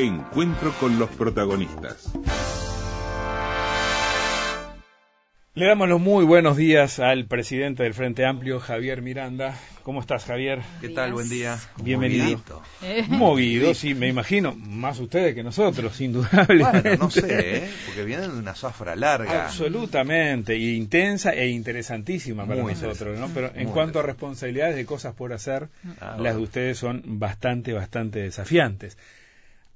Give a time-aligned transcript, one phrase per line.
[0.00, 2.10] Encuentro con los protagonistas.
[5.52, 9.54] Le damos los muy buenos días al presidente del Frente Amplio, Javier Miranda.
[9.82, 10.60] ¿Cómo estás, Javier?
[10.80, 11.12] ¿Qué tal?
[11.12, 11.58] Buen día.
[11.82, 12.24] Bienvenido.
[12.24, 12.62] Movidito.
[13.08, 14.54] Movido, sí, me imagino.
[14.54, 16.80] Más ustedes que nosotros, indudablemente.
[16.80, 17.70] Bueno, no sé, ¿eh?
[17.84, 19.44] porque vienen de una zafra larga.
[19.44, 23.28] Absolutamente, y intensa e interesantísima para Muy nosotros, ¿no?
[23.34, 25.68] Pero en Muy cuanto a responsabilidades de cosas por hacer,
[26.00, 26.36] Ah, las bueno.
[26.38, 28.96] de ustedes son bastante, bastante desafiantes.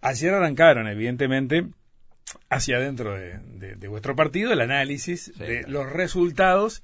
[0.05, 1.67] Ayer arrancaron, evidentemente,
[2.51, 5.69] hacia adentro de, de- de vuestro partido el análisis de claro.
[5.73, 6.83] los resultados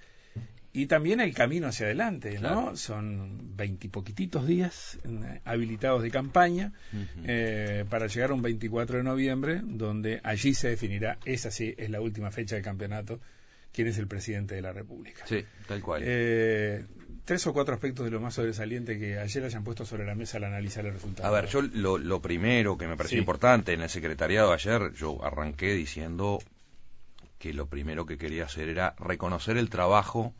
[0.72, 2.76] y también el camino hacia adelante, ¿no?
[2.76, 6.72] Son veintipoquititos días eh, habilitados de campaña
[7.24, 11.90] eh, para llegar a un 24 de noviembre, donde allí se definirá, esa sí es
[11.90, 13.20] la última fecha del campeonato,
[13.72, 15.26] quién es el presidente de la República.
[15.26, 16.02] Sí, tal cual.
[16.04, 16.84] Eh,
[17.30, 20.38] tres o cuatro aspectos de lo más sobresaliente que ayer hayan puesto sobre la mesa
[20.38, 21.28] al analizar el resultado.
[21.28, 23.20] A ver, yo lo, lo primero que me pareció Sí.
[23.20, 26.40] importante en el secretariado ayer, yo arranqué diciendo
[27.38, 30.34] que lo primero que quería hacer era reconocer el trabajo.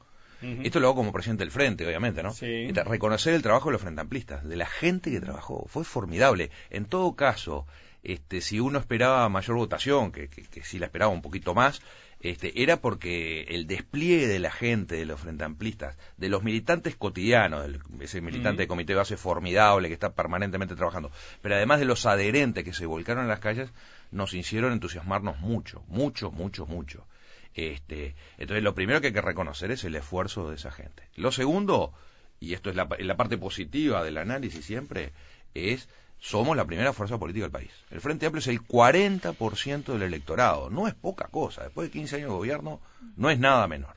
[0.65, 2.33] Esto lo hago como presidente del frente, obviamente, ¿no?
[2.33, 2.47] Sí.
[2.67, 5.67] Esta- Reconocer el trabajo de los frente amplistas, de la gente que trabajó.
[5.69, 6.51] Fue formidable.
[6.71, 7.67] En todo caso,
[8.03, 11.83] este, si uno esperaba mayor votación, que, que, que sí la esperaba un poquito más,
[12.21, 16.95] este, era porque el despliegue de la gente, de los frente amplistas, de los militantes
[16.97, 21.11] cotidianos, del- ese militante de comité de base formidable que está permanentemente trabajando,
[21.43, 23.71] pero además de los adherentes que se volcaron en las calles,
[24.11, 27.07] nos hicieron entusiasmarnos mucho, mucho, mucho, mucho.
[27.55, 31.03] Este, entonces, lo primero que hay que reconocer es el esfuerzo de esa gente.
[31.17, 31.93] Lo segundo,
[32.39, 35.13] y esto es la, la parte positiva del análisis siempre,
[35.55, 35.89] es
[36.21, 37.71] somos la primera fuerza política del país.
[37.91, 40.71] El Frente Amplio es el 40% del electorado.
[40.71, 41.65] No es poca cosa.
[41.65, 42.81] Después de 15 años de gobierno,
[43.17, 43.97] no es nada menor.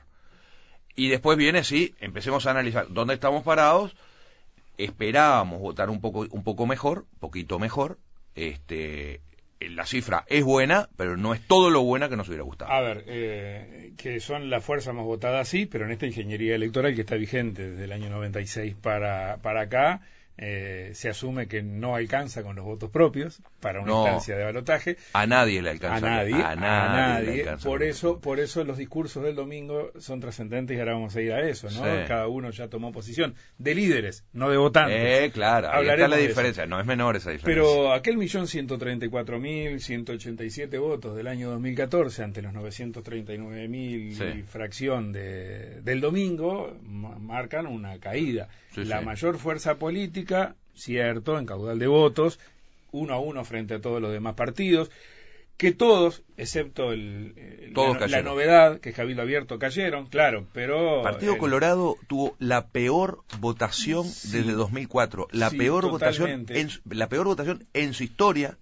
[0.96, 3.94] Y después viene, sí, empecemos a analizar dónde estamos parados.
[4.78, 7.98] Esperábamos votar un poco, un poco mejor, poquito mejor.
[8.34, 9.20] Este,
[9.60, 12.72] la cifra es buena, pero no es todo lo buena que nos hubiera gustado.
[12.72, 16.94] A ver, eh, que son la fuerza más votada, sí, pero en esta ingeniería electoral
[16.94, 20.00] que está vigente desde el año 96 para, para acá,
[20.36, 24.02] eh, se asume que no alcanza con los votos propios para una No.
[24.02, 24.96] instancia de balotaje.
[25.12, 26.00] A nadie le A alcanza.
[26.08, 27.26] nadie, a nadie.
[27.26, 31.14] le alcanza Por eso, por eso los discursos del domingo son trascendentes y ahora vamos
[31.14, 31.84] a ir a eso, ¿no?
[31.84, 32.02] Sí.
[32.08, 34.96] Cada uno ya tomó posición de líderes, no de votantes.
[34.98, 36.66] Eh, claro, ahí está la diferencia.
[36.66, 37.62] No es menor esa diferencia.
[37.64, 41.50] Pero aquel millón ciento treinta y cuatro mil ciento ochenta y siete votos del año
[41.50, 44.24] 2014 ante los 939 mil Sí.
[44.38, 48.48] y fracción de, del domingo ma- marcan una caída.
[48.74, 49.04] Sí, la sí.
[49.04, 52.38] mayor fuerza política, cierto, en caudal de votos,
[52.92, 54.90] uno a uno frente a todos los demás partidos,
[55.56, 61.02] que todos, excepto el, el- Todos la, novedad, que es Cabildo Abierto, cayeron, claro, pero...
[61.02, 64.36] Partido el- Colorado tuvo la peor votación Sí.
[64.38, 68.58] desde 2004, la Sí, peor votación en la peor votación en su historia,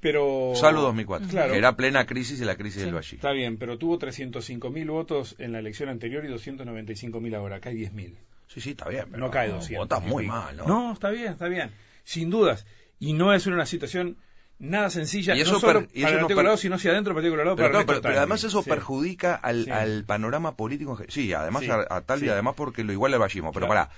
[0.00, 1.52] pero salvo 2004, Claro.
[1.52, 3.16] que era plena crisis y la crisis del Valle.
[3.16, 7.56] Está bien, pero tuvo 305.000 votos en la elección anterior y 295.000 ahora.
[7.56, 8.14] Acá hay 10.000.
[8.48, 9.84] Sí, sí, está bien, pero No cae 200.
[9.88, 10.66] Votas muy mal, ¿no?
[10.66, 11.70] No, está bien, está bien.
[12.04, 12.66] Sin dudas.
[12.98, 14.16] Y no es una situación
[14.58, 17.10] nada sencilla, Y eso no solo y para eso el no Colorado, sino hacia adentro
[17.12, 17.56] del Partido Colorado.
[17.56, 18.70] Pero, para el pero, además eso Sí.
[18.70, 19.70] perjudica al, Sí.
[19.70, 20.98] al panorama político.
[21.08, 21.70] Sí, además Sí.
[21.70, 23.52] a, a tal y además porque lo igual al vallismo.
[23.52, 23.88] Pero Claro.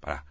[0.00, 0.24] pará,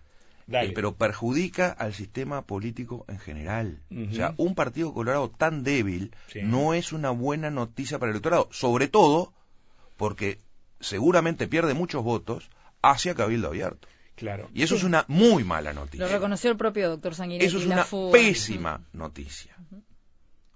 [0.47, 0.63] pará.
[0.63, 3.81] Eh, pero perjudica al sistema político en general.
[4.11, 8.47] O sea, un partido colorado tan débil no es una buena noticia para el electorado,
[8.51, 9.33] sobre todo
[9.97, 10.39] porque
[10.79, 12.49] seguramente pierde muchos votos
[12.91, 13.87] hacia Cabildo Abierto.
[14.15, 14.49] Claro.
[14.53, 16.05] Y eso es una muy mala noticia.
[16.05, 17.45] Lo reconoció el propio doctor Sanguinetti.
[17.47, 18.13] Eso es una fuga.
[18.13, 19.55] pésima noticia.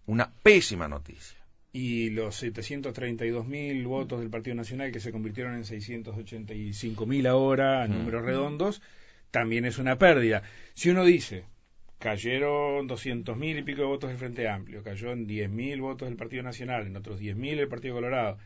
[0.06, 1.38] Una pésima noticia.
[1.72, 7.91] Y los 732.000 votos del Partido Nacional que se convirtieron en 685.000 ahora, Mm.
[7.91, 8.81] números redondos,
[9.29, 10.41] también es una pérdida.
[10.73, 11.44] Si uno dice,
[12.00, 16.41] cayeron 200.000 y pico de votos del Frente Amplio, cayó en 10.000 votos del Partido
[16.44, 18.38] Nacional, en otros 10.000 el Partido Colorado,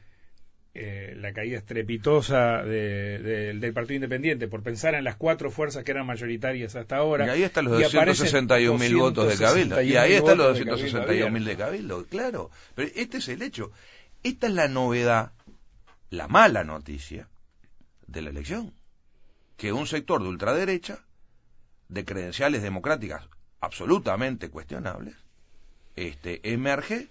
[0.75, 5.83] eh, la caída estrepitosa de- de- del Partido Independiente, por pensar en las cuatro fuerzas
[5.83, 7.27] que eran mayoritarias hasta ahora.
[7.27, 9.81] Y ahí están los y aparecen 261 mil votos de Cabildo.
[9.83, 12.49] Y ahí 261.000 están los votos de 261 mil de Cabildo, claro.
[12.75, 13.71] Pero este es el hecho.
[14.23, 15.33] Esta es la novedad,
[16.09, 17.27] la mala noticia
[18.07, 18.73] de la elección.
[19.57, 20.99] Que un sector de ultraderecha,
[21.89, 23.27] de credenciales democráticas
[23.59, 25.13] absolutamente cuestionables,
[25.95, 27.07] este, emerge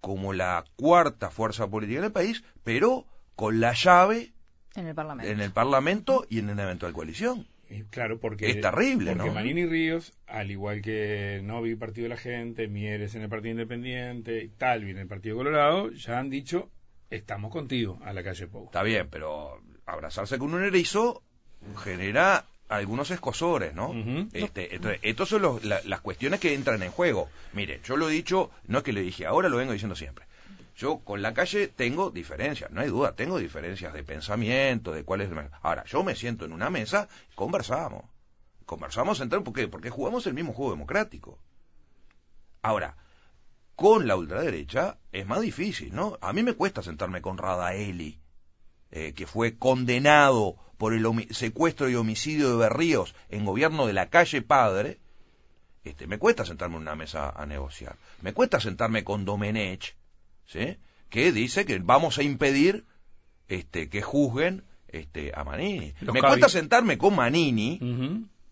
[0.00, 4.32] como la cuarta fuerza política del país, pero con la llave
[4.74, 5.32] En el Parlamento.
[5.32, 7.46] en el Parlamento y en una eventual coalición.
[7.90, 9.34] Claro, porque Es terrible, porque ¿no?
[9.34, 14.42] Manini Ríos, al igual que Novi, Partido de la Gente, Mieres en el Partido Independiente,
[14.42, 16.70] y Talvi en el Partido Colorado, ya han dicho,
[17.10, 18.64] estamos contigo a la calle Pou.
[18.66, 21.22] Está bien, pero abrazarse con un erizo
[21.76, 23.92] genera algunos escosores, ¿no?
[24.32, 27.28] Este, entonces, estas son los- la- las cuestiones que entran en juego.
[27.52, 30.26] Mire, yo lo he dicho, no es que lo dije ahora, lo vengo diciendo siempre.
[30.76, 35.22] Yo con la calle tengo diferencias, no hay duda, tengo diferencias de pensamiento, de cuál
[35.22, 35.30] es...
[35.30, 38.04] el- Ahora, yo me siento en una mesa, conversamos.
[38.66, 39.40] Conversamos entre...
[39.40, 39.66] ¿Por qué?
[39.66, 41.38] Porque jugamos el mismo juego democrático.
[42.62, 42.96] Ahora,
[43.76, 46.18] con la ultraderecha es más difícil, ¿no?
[46.20, 48.18] A mí me cuesta sentarme con Radaeli,
[48.90, 51.04] eh, que fue condenado por el
[51.34, 54.98] secuestro y homicidio de Berríos en gobierno de la calle Padre.
[55.84, 57.96] Este, me cuesta sentarme en una mesa a negociar.
[58.22, 59.96] Me cuesta sentarme con Domenech,
[60.46, 60.76] ¿sí?
[61.10, 62.84] Que dice que vamos a impedir
[63.48, 65.94] este, que juzguen este, a Manini.
[66.00, 67.78] Los me cabi- cuesta sentarme con Manini,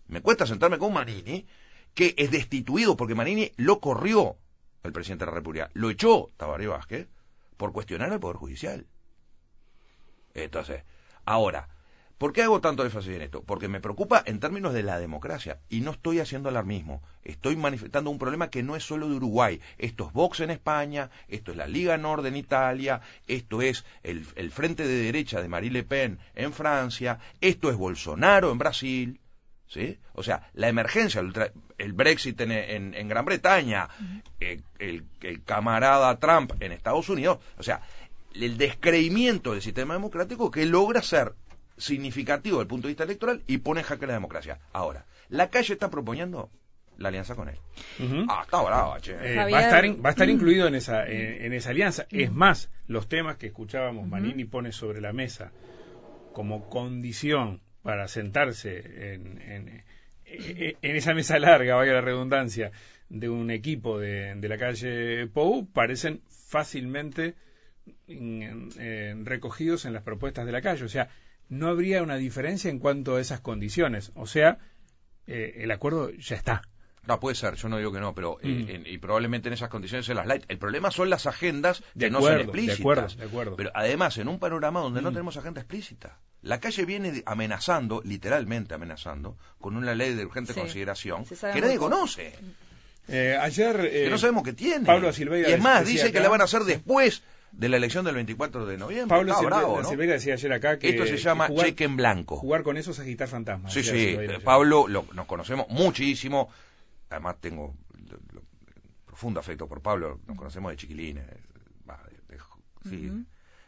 [0.07, 1.45] me cuesta sentarme con Manini,
[1.93, 4.35] que es destituido porque Manini lo corrió
[4.83, 7.07] el presidente de la República, lo echó Tabaré Vázquez
[7.57, 8.85] por cuestionar al Poder Judicial.
[10.33, 10.83] Entonces,
[11.25, 11.67] ahora,
[12.17, 13.43] ¿por qué hago tanto énfasis en esto?
[13.43, 17.01] Porque me preocupa en términos de la democracia y no estoy haciendo alarmismo.
[17.23, 19.59] Estoy manifestando un problema que no es solo de Uruguay.
[19.77, 24.25] Esto es Vox en España, esto es la Liga Nord en Italia, esto es el,
[24.35, 29.19] el Frente de Derecha de Marie Le Pen en Francia, esto es Bolsonaro en Brasil.
[29.69, 29.97] ¿Sí?
[30.13, 31.19] O sea, la emergencia,
[31.77, 33.89] el, Brexit en, en- en Gran Bretaña,
[34.39, 37.81] el, el camarada Trump en Estados Unidos, o sea,
[38.33, 41.33] el descreimiento del sistema democrático que logra ser
[41.77, 44.59] significativo desde el punto de vista electoral y pone en jaque la democracia.
[44.73, 46.49] Ahora, la calle está proponiendo
[46.97, 47.57] la alianza con él.
[48.27, 49.11] Ah, está brava, che.
[49.13, 49.53] Eh, Javier.
[49.53, 52.07] va, a estar, in- va a estar incluido en esa, en, en esa alianza.
[52.09, 55.51] Es más, los temas que escuchábamos, Manini pone sobre la mesa
[56.33, 59.83] como condición para sentarse en, en-
[60.25, 62.71] en- en esa mesa larga, vaya la redundancia,
[63.09, 67.35] de un equipo de, de la calle Pou, parecen fácilmente
[68.07, 70.83] en- en- recogidos en las propuestas de la calle.
[70.83, 71.09] O sea,
[71.49, 74.11] no habría una diferencia en cuanto a esas condiciones.
[74.15, 74.57] O sea,
[75.27, 76.61] eh, el acuerdo ya está.
[77.05, 78.69] No, puede ser, yo no digo que no, pero eh, Mm.
[78.69, 80.43] en- y probablemente en esas condiciones se las light.
[80.49, 82.77] El problema son las agendas De que no son explícitas.
[82.77, 83.55] de acuerdo, de acuerdo.
[83.55, 85.13] Pero además, en un panorama donde no Mm.
[85.13, 86.19] tenemos agenda explícita.
[86.41, 91.77] La calle viene amenazando, literalmente amenazando, con una ley de urgente Sí, consideración que nadie
[91.77, 92.33] conoce,
[93.07, 93.89] Eh, ayer.
[93.89, 94.85] que eh, no sabemos qué tiene.
[94.85, 98.05] Pablo Silveira y es más, dice que la van a hacer después de la elección
[98.05, 99.09] del 24 de noviembre.
[99.17, 99.89] Pablo Silveira, bravo, ¿no?
[99.95, 100.89] Decía ayer acá que.
[100.89, 102.37] Esto se llama jugar, cheque en blanco.
[102.37, 103.73] Jugar con eso es agitar fantasmas.
[103.73, 104.17] Sí, sí.
[104.43, 106.49] Pablo lo- nos conocemos muchísimo.
[107.09, 107.73] Además tengo
[108.33, 108.43] lo-
[109.05, 110.19] profundo afecto por Pablo.
[110.27, 112.37] Nos conocemos de chiquilines, de, de-
[112.89, 113.23] sí, Ujú.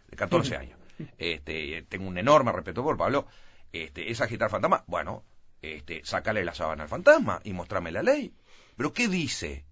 [0.09, 0.77] de 14 años.
[1.17, 3.25] Este, y tengo un enorme respeto por Pablo.
[3.71, 4.83] Este, es agitar fantasma.
[4.87, 5.23] Bueno,
[5.61, 8.33] este, sácale la sábana al fantasma y mostrame la ley.
[8.75, 9.65] Pero ¿qué dice?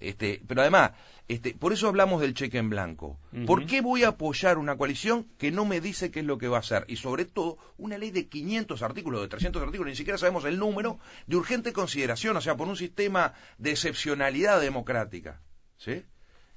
[0.00, 0.92] Este, pero además,
[1.26, 3.18] este, por eso hablamos del cheque en blanco.
[3.46, 6.48] ¿Por qué voy a apoyar una coalición que no me dice qué es lo que
[6.48, 6.84] va a hacer?
[6.88, 10.58] Y sobre todo, una ley de 500 artículos, de 300 artículos, ni siquiera sabemos el
[10.58, 15.40] número, de urgente consideración, o sea, por un sistema de excepcionalidad democrática.
[15.76, 16.04] ¿Sí?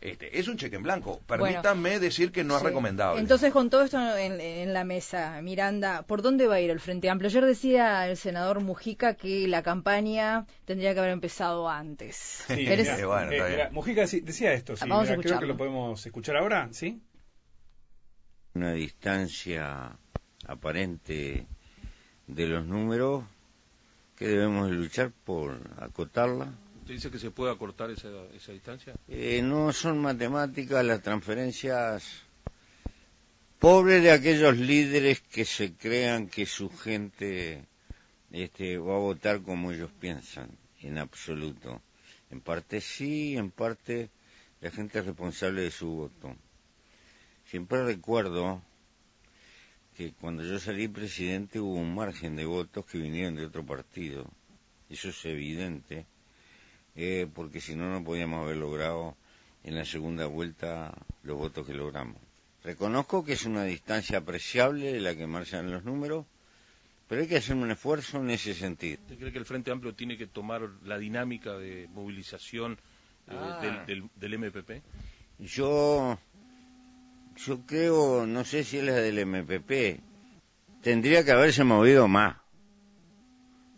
[0.01, 1.21] Este, es un cheque en blanco.
[1.27, 3.21] Permítanme decir que no es recomendable.
[3.21, 6.79] Entonces, con todo esto en, en la mesa, Miranda, ¿por dónde va a ir el
[6.79, 7.29] Frente Amplio?
[7.29, 12.43] Ayer decía el senador Mujica que la campaña tendría que haber empezado antes.
[12.47, 15.45] Sí, ¿Querés- mirá, Eh, bueno, eh, Mujica decía esto, sí, Vamos a mirá, creo que
[15.45, 16.99] lo podemos escuchar ahora, ¿sí?
[18.53, 19.95] una distancia
[20.47, 21.45] aparente
[22.27, 23.23] de los números
[24.17, 26.51] que debemos de luchar por acotarla.
[26.81, 28.95] ¿Usted dice que se puede acortar esa, esa distancia?
[29.07, 32.23] Eh, no son matemáticas las transferencias.
[33.59, 37.63] Pobre de aquellos líderes que se crean que su gente
[38.31, 41.81] este, va a votar como ellos piensan, en absoluto.
[42.31, 44.09] En parte sí, en parte
[44.59, 46.35] la gente es responsable de su voto.
[47.45, 48.61] Siempre recuerdo
[49.95, 54.25] que cuando yo salí presidente hubo un margen de votos que vinieron de otro partido.
[54.89, 56.05] Eso es evidente,
[56.95, 59.15] eh, porque si no, no podíamos haber logrado
[59.63, 60.93] en la segunda vuelta
[61.23, 62.17] los votos que logramos.
[62.63, 66.25] Reconozco que es una distancia apreciable la que marcan los números,
[67.07, 68.99] pero hay que hacer un esfuerzo en ese sentido.
[69.01, 72.73] ¿Usted cree que el Frente Amplio tiene que tomar la dinámica de movilización
[73.27, 73.59] eh, Ah.
[73.61, 74.81] del, del, del MPP?
[75.39, 76.17] Yo,
[77.35, 79.99] yo creo, no sé si es la del MPP,
[80.81, 82.37] tendría que haberse movido más.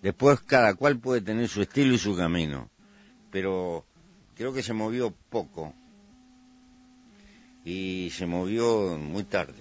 [0.01, 2.70] Después cada cual puede tener su estilo y su camino,
[3.34, 3.84] pero
[4.36, 5.74] creo que se movió poco
[7.66, 9.56] y se movió muy tarde.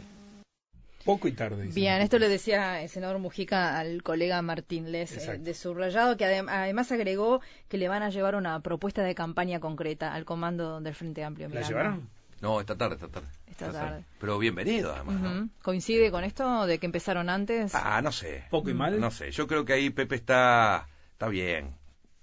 [1.04, 1.64] Poco y tarde.
[1.64, 1.74] dice.
[1.80, 6.24] Bien, esto le decía el senador Mujica al colega Martín Les eh, de Subrayado, que
[6.24, 10.80] adem- además agregó que le van a llevar una propuesta de campaña concreta al comando
[10.80, 11.48] del Frente Amplio.
[11.48, 11.68] ¿La Miranda.
[11.68, 12.10] llevaron?
[12.40, 13.26] No, esta tarde, esta tarde.
[13.48, 14.04] Esta tarde.
[14.20, 15.48] Pero bienvenido, además.
[15.62, 17.74] ¿Coincide con esto de que empezaron antes?
[17.74, 18.44] Ah, no sé.
[18.50, 19.00] Poco y mal.
[19.00, 21.74] No sé, yo creo que ahí Pepe está, está bien.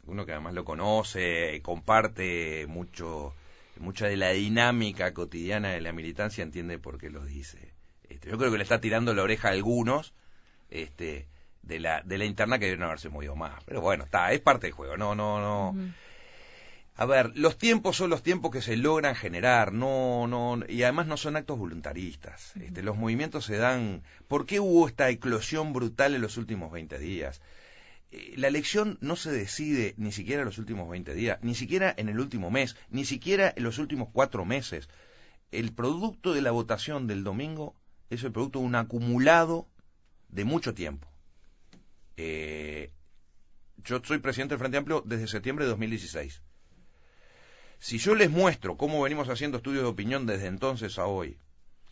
[0.10, 3.34] Uno que además lo conoce, comparte mucho,
[3.78, 7.74] mucha de la dinámica cotidiana de la militancia, entiende por qué lo dice.
[8.10, 10.14] Este, yo creo que le está tirando la oreja a algunos
[10.70, 11.28] este,
[11.62, 13.64] de, la, de la interna que deben haberse movido más.
[13.66, 14.98] Pero bueno, está, es parte del juego.
[14.98, 15.94] No, no, no.
[16.96, 21.08] A ver, los tiempos son los tiempos que se logran generar, no, no, y además
[21.08, 22.54] no son actos voluntaristas.
[22.58, 24.04] Este, los movimientos se dan.
[24.28, 27.42] ¿Por qué hubo esta eclosión brutal en los últimos 20 días?
[28.12, 31.94] Eh, La elección no se decide ni siquiera en los últimos 20 días, ni siquiera
[31.98, 34.90] en el último mes, ni siquiera en los últimos cuatro meses.
[35.52, 37.76] El producto de la votación del domingo
[38.10, 39.68] es el producto de un acumulado
[40.30, 41.08] de mucho tiempo.
[42.18, 42.92] Eh,
[43.78, 46.42] yo soy presidente del Frente Amplio desde septiembre de 2016.
[47.80, 51.40] Si yo les muestro cómo venimos haciendo estudios de opinión desde entonces a hoy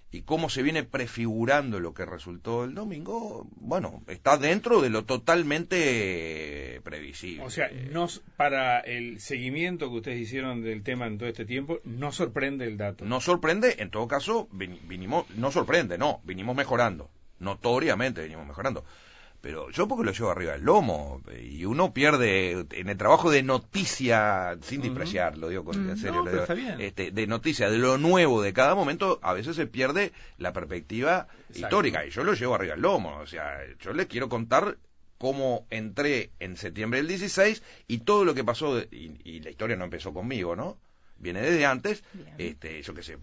[0.09, 5.03] y cómo se viene prefigurando lo que resultó el domingo, bueno, está dentro de lo
[5.03, 7.43] totalmente eh, previsible.
[7.43, 11.79] O sea, no, para el seguimiento que ustedes hicieron del tema en todo este tiempo,
[11.83, 13.03] no sorprende el dato.
[13.05, 17.09] No sorprende, en todo caso, vin- vinimos, no sorprende, no, vinimos mejorando,
[17.39, 18.85] notoriamente venimos mejorando.
[19.41, 23.43] Pero yo porque lo llevo arriba del lomo y uno pierde en el trabajo de
[23.43, 25.89] noticia, sin despreciar, lo digo con, Mm.
[25.91, 26.45] en serio, No, digo,
[26.79, 31.27] este, de noticia, de lo nuevo de cada momento, a veces se pierde la perspectiva
[31.49, 31.59] Exacto.
[31.59, 33.17] histórica y yo lo llevo arriba del lomo.
[33.17, 34.77] O sea, yo les quiero contar
[35.19, 39.75] cómo entré en septiembre del 16 y todo lo que pasó, y, y la historia
[39.75, 40.77] no empezó conmigo, ¿no?
[41.19, 42.35] Viene desde antes, Bien.
[42.37, 43.17] este, yo qué sé,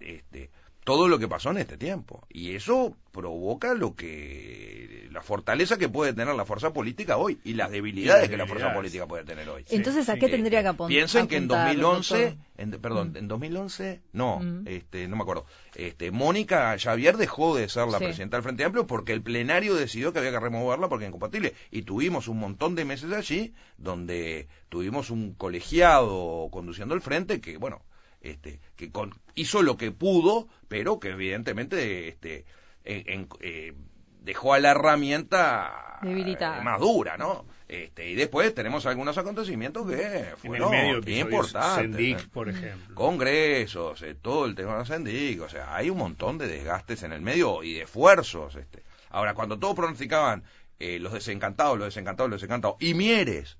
[0.00, 0.50] este,
[0.88, 2.26] todo lo que pasó en este tiempo.
[2.30, 7.52] Y eso provoca lo que, la fortaleza que puede tener la fuerza política hoy y
[7.52, 9.64] las debilidades, que la fuerza política puede tener hoy.
[9.66, 10.88] Sí, Entonces, ¿a qué tendría que apuntar?
[10.88, 13.16] Piensen que en 2011, en- perdón, Mm.
[13.18, 14.66] en 2011, no, Mm.
[14.66, 15.44] este, no me acuerdo.
[15.74, 18.04] Este, Mónica Xavier dejó de ser la Sí.
[18.04, 21.52] presidenta del Frente Amplio porque el plenario decidió que había que removerla porque era incompatible.
[21.70, 27.58] Y tuvimos un montón de meses allí donde tuvimos un colegiado conduciendo el frente que,
[27.58, 27.82] bueno,
[28.20, 32.44] este, que con- hizo lo que pudo, pero que evidentemente, este,
[32.84, 33.74] en- en- eh,
[34.22, 36.60] dejó a la herramienta Debilitada.
[36.60, 37.46] eh, más dura, ¿no?
[37.68, 41.74] Este, y después tenemos algunos acontecimientos que en el fueron medio importantes.
[41.82, 42.94] Sendic, por ejemplo.
[42.94, 47.12] Congresos, eh, todo el tema de Sendic, o sea, hay un montón de desgastes en
[47.12, 48.54] el medio y de esfuerzos.
[48.56, 48.82] Este.
[49.10, 50.44] Ahora, cuando todos pronosticaban
[50.80, 53.58] eh, los desencantados, los desencantados, los desencantados, y Mieres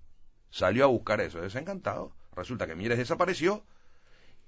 [0.50, 3.64] salió a buscar eso, desencantados, resulta que Mieres desapareció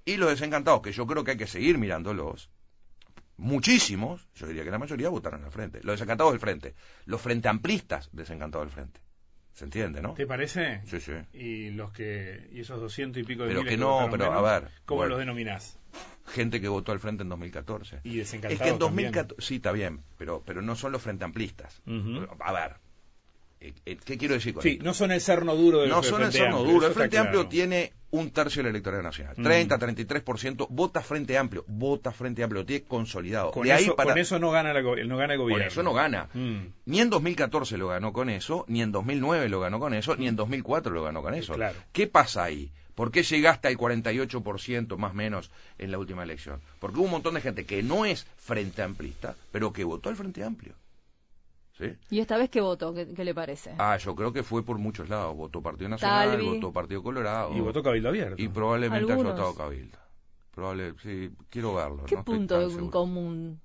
[0.05, 2.49] y los desencantados, que yo creo que hay que seguir mirándolos,
[3.37, 7.47] muchísimos, yo diría que la mayoría votaron al frente, los desencantados del frente, los frente
[7.49, 8.99] amplistas desencantados del frente.
[9.53, 10.13] ¿Se entiende, no?
[10.13, 10.81] ¿Te parece?
[10.85, 11.11] Sí, sí.
[11.33, 14.25] Y los que y esos doscientos y pico de Pero miles que no, votaron pero,
[14.25, 15.09] a menos, ver, ¿Cómo bueno.
[15.09, 15.77] los denominás?
[16.27, 17.99] Gente que votó al frente en 2014.
[18.05, 19.11] Y desencantados Es que en también.
[19.11, 21.81] 2014, sí, está bien, pero, pero no son los frente amplistas.
[21.85, 22.27] Ujú.
[22.39, 22.77] A ver,
[23.61, 24.83] ¿qué quiero decir con Sí, esto?
[24.85, 26.87] no son el cerno duro del No son el Frente cerno Amplio, duro.
[26.87, 27.49] El Frente Amplio claro.
[27.49, 29.35] tiene un tercio del electorado nacional.
[29.37, 29.43] Mm.
[29.43, 31.63] 30, 33% vota Frente Amplio.
[31.67, 32.61] Vota Frente Amplio.
[32.61, 33.51] Lo tiene consolidado.
[33.51, 34.09] Con, de ahí eso, para...
[34.11, 35.65] con eso no gana, la no gana el gobierno.
[35.65, 36.27] eso no gana.
[36.33, 40.15] Mm, Ni en 2014 lo ganó con eso, ni en 2009 lo ganó con eso,
[40.15, 41.53] ni en 2004 lo ganó con eso.
[41.53, 41.77] Claro.
[41.91, 42.71] ¿Qué pasa ahí?
[42.95, 46.59] ¿Por qué llegaste al 48% más o menos en la última elección?
[46.79, 50.15] Porque hubo un montón de gente que no es frente amplista, pero que votó al
[50.17, 50.73] Frente Amplio.
[51.77, 51.85] ¿Sí?
[52.09, 52.93] ¿Y esta vez qué voto?
[52.93, 53.73] ¿Qué, qué le parece?
[53.77, 55.35] Ah, yo creo que fue por muchos lados.
[55.35, 56.45] Votó Partido Nacional, Talvi.
[56.47, 57.55] votó Partido Colorado.
[57.55, 58.41] Y votó Cabildo Abierto.
[58.41, 59.33] Y probablemente haya Algunos.
[59.33, 59.97] votado Cabildo.
[60.53, 62.03] Probable, sí, quiero verlo.
[62.05, 63.61] ¿Qué no punto en común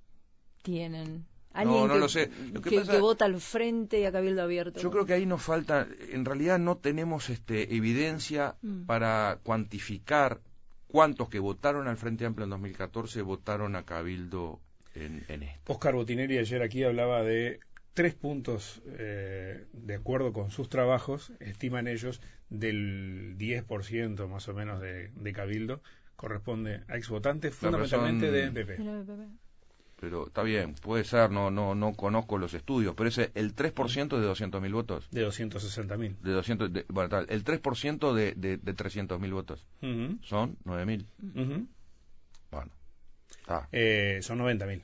[0.63, 1.27] tienen?
[1.55, 2.31] No, ¿Alguien no que, lo sé.
[2.53, 4.79] Lo que que, pasa- que vota al frente y a Cabildo Abierto?
[4.81, 8.85] Yo creo que ahí nos falta, en realidad no tenemos este, evidencia Mm.
[8.85, 10.41] para cuantificar
[10.87, 14.61] cuántos que votaron al Frente Amplio en 2014 votaron a Cabildo
[14.95, 15.73] en, en esto.
[15.73, 17.59] Oscar Botinelli ayer aquí hablaba de
[17.97, 24.83] tres puntos, eh, de acuerdo con sus trabajos, estiman ellos, del 10% más o menos
[24.83, 25.81] de, de Cabildo,
[26.15, 28.79] corresponde a exvotantes, fundamentalmente de PP.
[28.79, 29.27] Mira, Pepe.
[29.99, 34.19] Pero está bien, puede ser, no no no conozco los estudios, pero ese el 3%
[34.21, 36.17] de 200.000 votos, De 260.000.
[36.21, 41.07] de 200 de- bueno, tal, el 3% de, de, de 300.000 votos Ujú, son 9.000.
[41.35, 41.67] ujú.
[42.51, 42.71] Bueno.
[43.41, 43.69] Está.
[43.73, 44.83] Eh, son 90.000.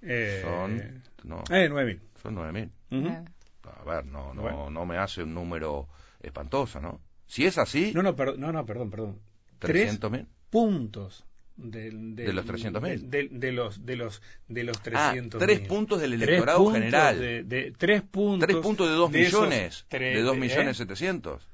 [0.00, 2.00] Eh, Son no, Eh, 9.000.
[2.26, 2.70] son 9.000.
[2.90, 3.08] Ujú.
[3.08, 3.24] Eh,
[3.64, 4.70] A ver, no no Bueno.
[4.70, 5.88] no me hace un número
[6.20, 7.00] espantoso, ¿no?
[7.26, 9.18] Si es así, No, no, per- no, no, perdón, perdón.
[9.58, 10.26] Tres 300.000.
[10.50, 11.24] puntos
[11.56, 13.08] del, del- ¿De los 300.000?
[13.08, 15.38] De, de los de los de los Ah, 300.000.
[15.38, 17.18] tres puntos del Tres electorado puntos general.
[17.20, 20.40] de- de- tres puntos Tres puntos de dos de esos millones, tres- de dos ¿eh?
[20.40, 21.48] millones setecientos.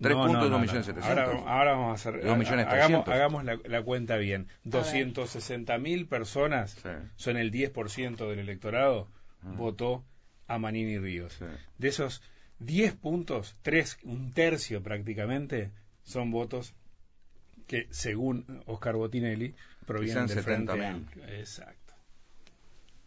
[0.00, 0.66] Tres No, puntos no, de no, 2 no.
[0.66, 1.26] millones setecientos.
[1.34, 2.22] Ahora, ahora vamos a hacer.
[2.38, 4.46] Millones hagamos hagamos la, la cuenta bien.
[4.62, 6.88] 260 mil personas, Sí.
[7.16, 9.08] son el 10% del electorado,
[9.42, 9.52] Ah.
[9.56, 10.04] votó
[10.48, 11.34] a Manini Ríos.
[11.34, 11.44] Sí.
[11.78, 12.22] De esos
[12.58, 15.70] 10 puntos, tres, un tercio prácticamente,
[16.02, 16.74] son votos
[17.66, 19.54] que, según Oscar Botinelli,
[19.86, 20.86] provienen del Frente 70.000.
[20.86, 21.24] Amplio.
[21.28, 21.94] Exacto.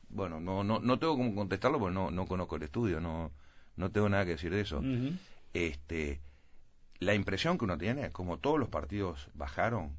[0.10, 3.32] Bueno, no, no, no tengo cómo contestarlo porque no, no conozco el estudio, no,
[3.76, 4.82] no tengo nada que decir de eso.
[5.54, 6.22] Este,
[7.00, 9.96] la impresión que uno tiene, como todos los partidos bajaron,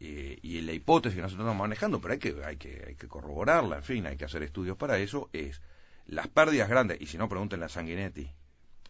[0.00, 3.08] eh, y la hipótesis que nosotros estamos manejando, pero hay que, hay, que, hay que
[3.08, 5.60] corroborarla, en fin, hay que hacer estudios para eso, es
[6.06, 8.30] las pérdidas grandes, y si no pregunten a Sanguinetti,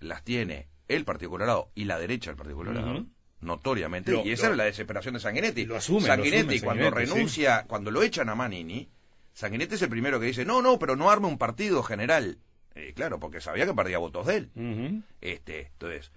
[0.01, 3.05] las tiene el Partido Colorado y la derecha del Partido Colorado.
[3.41, 5.65] Notoriamente, Lo- y esa lo- era la desesperación de Sanguinetti.
[5.65, 7.15] Lo asume, lo Sanguinetti, asume cuando Sanguinetti, sí.
[7.15, 8.89] renuncia, cuando lo echan a Manini,
[9.33, 12.39] Sanguinetti es el primero que dice: No, no, pero no arme un partido general.
[12.75, 15.03] Eh, claro, porque sabía que perdía votos de él.
[15.21, 16.11] Este, entonces,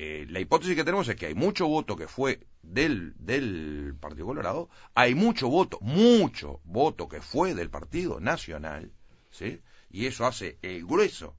[0.00, 4.26] eh, la hipótesis que tenemos es que hay mucho voto que fue del, del Partido
[4.26, 8.92] Colorado, hay mucho voto, mucho voto que fue del Partido Nacional,
[9.32, 9.60] ¿sí?
[9.90, 11.34] Y eso hace el grueso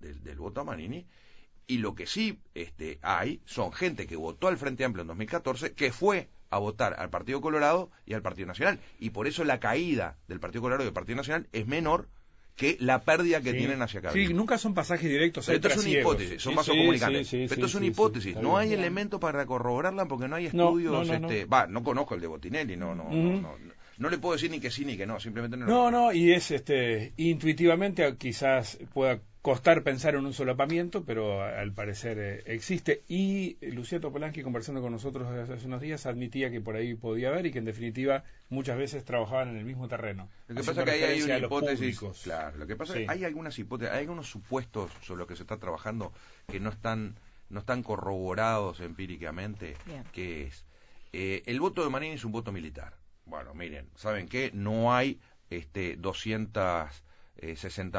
[0.00, 1.06] del, del voto a Manini.
[1.68, 5.74] Y lo que sí este, hay son gente que votó al Frente Amplio en 2014
[5.74, 8.80] que fue a votar al Partido Colorado y al Partido Nacional.
[8.98, 12.08] Y por eso la caída del Partido Colorado y del Partido Nacional es menor
[12.56, 13.58] que la pérdida que Sí.
[13.58, 14.12] tienen hacia acá.
[14.12, 15.46] Sí, nunca son pasajes directos.
[15.46, 17.28] Pero esto es una hipótesis, son Sí, vasos sí, comunicantes.
[17.30, 20.92] Pero esto es una hipótesis, no hay elementos para corroborarla porque no hay estudios.
[20.92, 21.28] no, no, no.
[21.28, 23.14] este, Va, no conozco el de Botinelli, no, no, Ujú.
[23.16, 24.08] no, no, no.
[24.08, 25.66] Le puedo decir ni que sí ni que no, simplemente no.
[25.66, 26.06] lo No, conozco.
[26.06, 32.18] no, y es este intuitivamente quizás pueda costar pensar en un solapamiento, pero al parecer
[32.18, 33.02] eh, existe.
[33.08, 37.44] Y Lucía Topolansky, conversando con nosotros hace unos días, admitía que por ahí podía haber
[37.44, 40.30] y que en definitiva muchas veces trabajaban en el mismo terreno.
[40.48, 42.00] Lo que pasa es que ahí hay una hipótesis.
[42.22, 43.00] Claro, lo que pasa Sí.
[43.00, 46.14] es que hay algunas hipótesis, hay algunos supuestos sobre los que se está trabajando
[46.48, 47.18] que no están
[47.50, 49.76] no están corroborados empíricamente.
[49.84, 50.04] Bien.
[50.10, 50.64] Que es
[51.12, 52.96] eh, el voto de Manini es un voto militar.
[53.26, 55.20] Bueno, miren, saben qué, no hay
[55.50, 56.90] este 260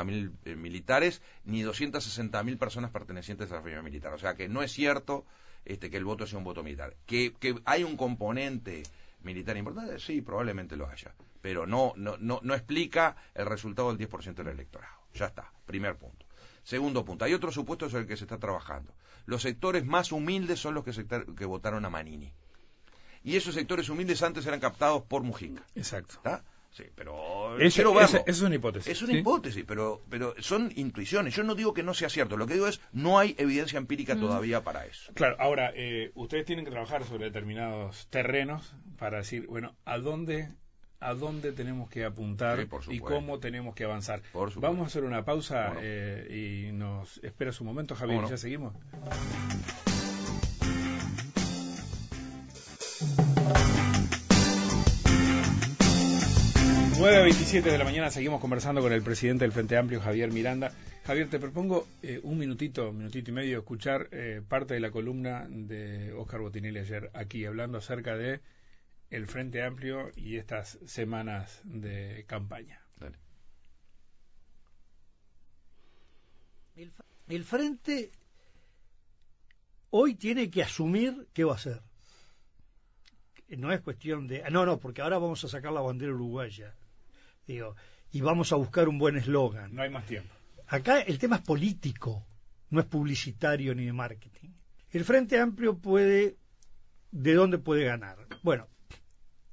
[0.05, 4.13] mil eh, militares ni 260 mil personas pertenecientes a la familia militar.
[4.13, 5.25] O sea que no es cierto
[5.65, 6.95] este que el voto sea un voto militar.
[7.05, 8.83] Que, que hay un componente
[9.21, 14.07] militar importante, sí, probablemente lo haya, pero no, no, no, no explica el resultado del
[14.09, 14.93] 10% del electorado.
[15.15, 16.25] Ya está, primer punto.
[16.63, 18.93] Segundo punto, hay otro supuesto sobre el que se está trabajando.
[19.25, 22.31] Los sectores más humildes son los que, sectar- que votaron a Manini.
[23.23, 25.63] Y esos sectores humildes antes eran captados por Mujica.
[25.73, 26.15] Exacto.
[26.17, 26.43] ¿Está?
[26.75, 28.05] Sí, pero Ese- quiero verlo.
[28.09, 28.91] ese- esa es una hipótesis.
[28.91, 29.19] Es una ¿sí?
[29.19, 31.33] hipótesis, pero, pero son intuiciones.
[31.33, 32.35] Yo no digo que no sea cierto.
[32.35, 35.13] Lo que digo es, no hay evidencia empírica todavía para eso.
[35.13, 40.49] Claro, ahora, eh, ustedes tienen que trabajar sobre determinados terrenos para decir, bueno, ¿a dónde,
[40.99, 44.21] a dónde tenemos que apuntar Sí, por y cómo tenemos que avanzar?
[44.57, 48.73] Vamos a hacer una pausa eh, y nos espera su momento, Javier, ya seguimos.
[57.35, 60.71] 9.27 de la mañana seguimos conversando con el presidente del Frente Amplio, Javier Miranda.
[61.03, 64.89] Javier, te propongo eh, un minutito, un minutito y medio, escuchar eh, parte de la
[64.89, 68.39] columna de Oscar Botinelli ayer aquí, hablando acerca de
[69.09, 72.81] el Frente Amplio y estas semanas de campaña.
[73.01, 73.17] Dale.
[76.77, 76.93] El,
[77.27, 78.11] el frente
[79.89, 81.81] hoy tiene que asumir qué va a hacer.
[83.49, 84.41] No es cuestión de.
[84.45, 86.73] ah, No, no, porque ahora vamos a sacar la bandera uruguaya.
[87.47, 87.75] Digo,
[88.11, 89.73] y vamos a buscar un buen eslogan.
[89.73, 90.33] No hay más tiempo.
[90.67, 92.25] Acá el tema es político,
[92.69, 94.49] no es publicitario ni de marketing.
[94.91, 96.37] El Frente Amplio puede.
[97.11, 98.17] ¿De dónde puede ganar?
[98.43, 98.67] Bueno,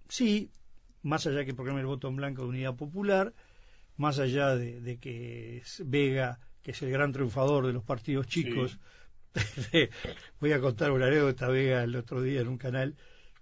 [0.08, 0.50] sí,
[1.02, 3.34] más allá que proclame el voto en blanco de Unidad Popular,
[3.96, 8.26] más allá de, de que es Vega, que es el gran triunfador de los partidos
[8.26, 8.80] chicos,
[10.40, 12.96] voy a contar una anécdota Vega el otro día en un canal,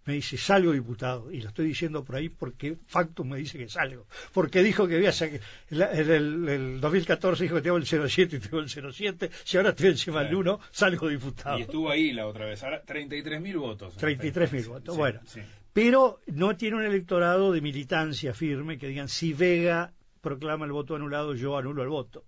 [0.06, 3.68] me dice, salgo diputado, y lo estoy diciendo por ahí porque Factum me dice que
[3.68, 8.36] salgo, porque dijo que había en el, el, el 2014 dijo que tengo el 07
[8.36, 11.58] y tengo el 07, si ahora estoy encima del 1, salgo diputado.
[11.58, 13.98] Y estuvo ahí la otra vez, ahora 33.000 votos.
[13.98, 15.20] 33.000 votos, Sí, bueno.
[15.26, 15.40] sí.
[15.72, 20.96] Pero no tiene un electorado de militancia firme que digan, si Vega proclama el voto
[20.96, 22.24] anulado, yo anulo el voto.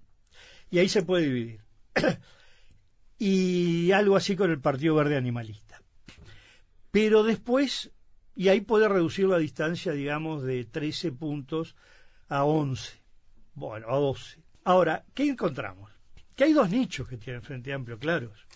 [0.71, 1.61] Y ahí se puede dividir.
[3.19, 5.62] y algo así con el Partido Verde Animalista.
[6.93, 7.91] Pero después,
[8.37, 11.75] y ahí puede reducir la distancia, digamos, de 13 puntos
[12.29, 12.93] a 11.
[13.55, 14.41] Bueno, a 12.
[14.65, 15.91] Ahora, ¿qué encontramos?
[16.37, 18.47] Que hay dos nichos que tienen Frente Amplio claros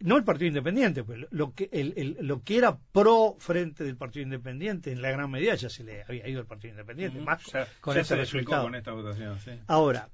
[0.00, 3.96] no el Partido Independiente, pues lo que, el, el, lo que era pro frente del
[3.96, 7.42] Partido Independiente, en la gran medida ya se le había ido al Partido Independiente, más
[7.46, 8.64] Ya- con ya se le explicó resultado.
[8.64, 9.52] con esta votación, sí.
[9.66, 10.10] Ahora,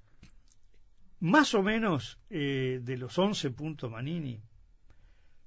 [1.18, 4.40] más o menos eh, de los 11 puntos Manini,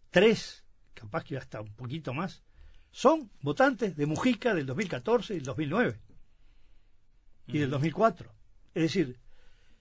[0.09, 0.62] tres,
[0.93, 2.41] capaz que hasta un poquito más,
[2.91, 5.99] son votantes de Mujica del 2014 y del 2009
[7.47, 8.32] y del 2004.
[8.75, 9.19] Es decir,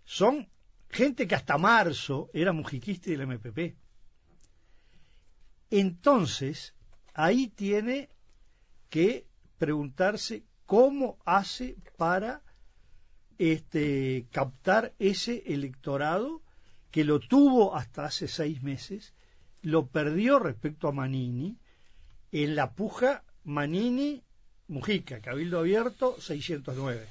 [0.05, 0.49] son
[0.91, 3.77] gente que hasta marzo era mujiquista y del MPP.
[5.71, 6.75] Entonces,
[7.15, 8.11] ahí tiene
[8.91, 9.27] que
[9.59, 12.43] preguntarse cómo hace para
[13.39, 16.43] este, captar ese electorado
[16.91, 19.15] que lo tuvo hasta hace seis meses,
[19.63, 21.57] lo perdió respecto a Manini
[22.33, 27.07] en la puja Manini-Mujica, Cabildo Abierto 609.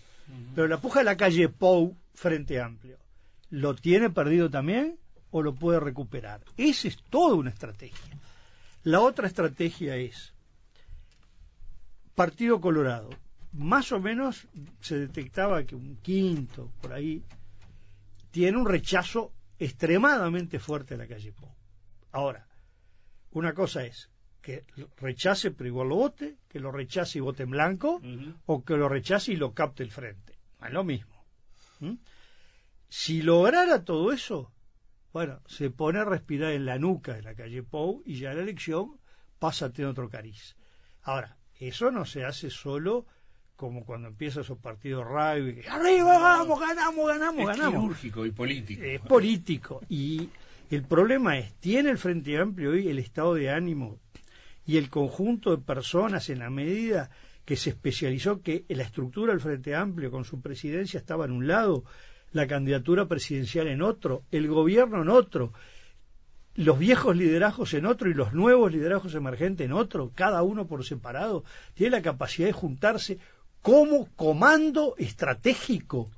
[0.55, 2.97] Pero la puja de la calle Pou, Frente Amplio,
[3.49, 4.97] ¿lo tiene perdido también
[5.31, 6.41] o lo puede recuperar?
[6.57, 8.17] Esa es toda una estrategia.
[8.83, 10.33] La otra estrategia es
[12.15, 13.09] Partido Colorado,
[13.53, 14.47] más o menos
[14.79, 17.23] se detectaba que un quinto por ahí
[18.31, 21.49] tiene un rechazo extremadamente fuerte a la calle Pou.
[22.11, 22.47] Ahora,
[23.31, 24.09] una cosa es
[24.41, 24.63] que
[24.97, 28.01] rechace pero igual lo vote, que lo rechace y vote en blanco,
[28.45, 30.37] o que lo rechace y lo capte el frente.
[30.63, 31.15] Es lo mismo.
[32.89, 34.51] Si lograra todo eso,
[35.13, 38.41] bueno, se pone a respirar en la nuca de la calle Pou y ya la
[38.41, 38.97] elección
[39.39, 40.55] pasa a tener otro cariz.
[41.03, 43.05] Ahora, eso no se hace solo
[43.55, 47.81] como cuando empiezan esos partidos rugby, arriba vamos, ganamos, ganamos, es ganamos.
[47.81, 48.81] quirúrgico y político.
[48.83, 49.81] Es político.
[49.87, 50.29] Y
[50.75, 53.99] el problema es, ¿tiene el Frente Amplio hoy el estado de ánimo
[54.65, 57.09] y el conjunto de personas en la medida
[57.43, 61.47] que se especializó que la estructura del Frente Amplio con su presidencia estaba en un
[61.47, 61.83] lado,
[62.31, 65.51] la candidatura presidencial en otro, el gobierno en otro,
[66.55, 70.85] los viejos liderazgos en otro y los nuevos liderazgos emergentes en otro, cada uno por
[70.85, 73.19] separado, tiene la capacidad de juntarse
[73.61, 76.09] como comando estratégico.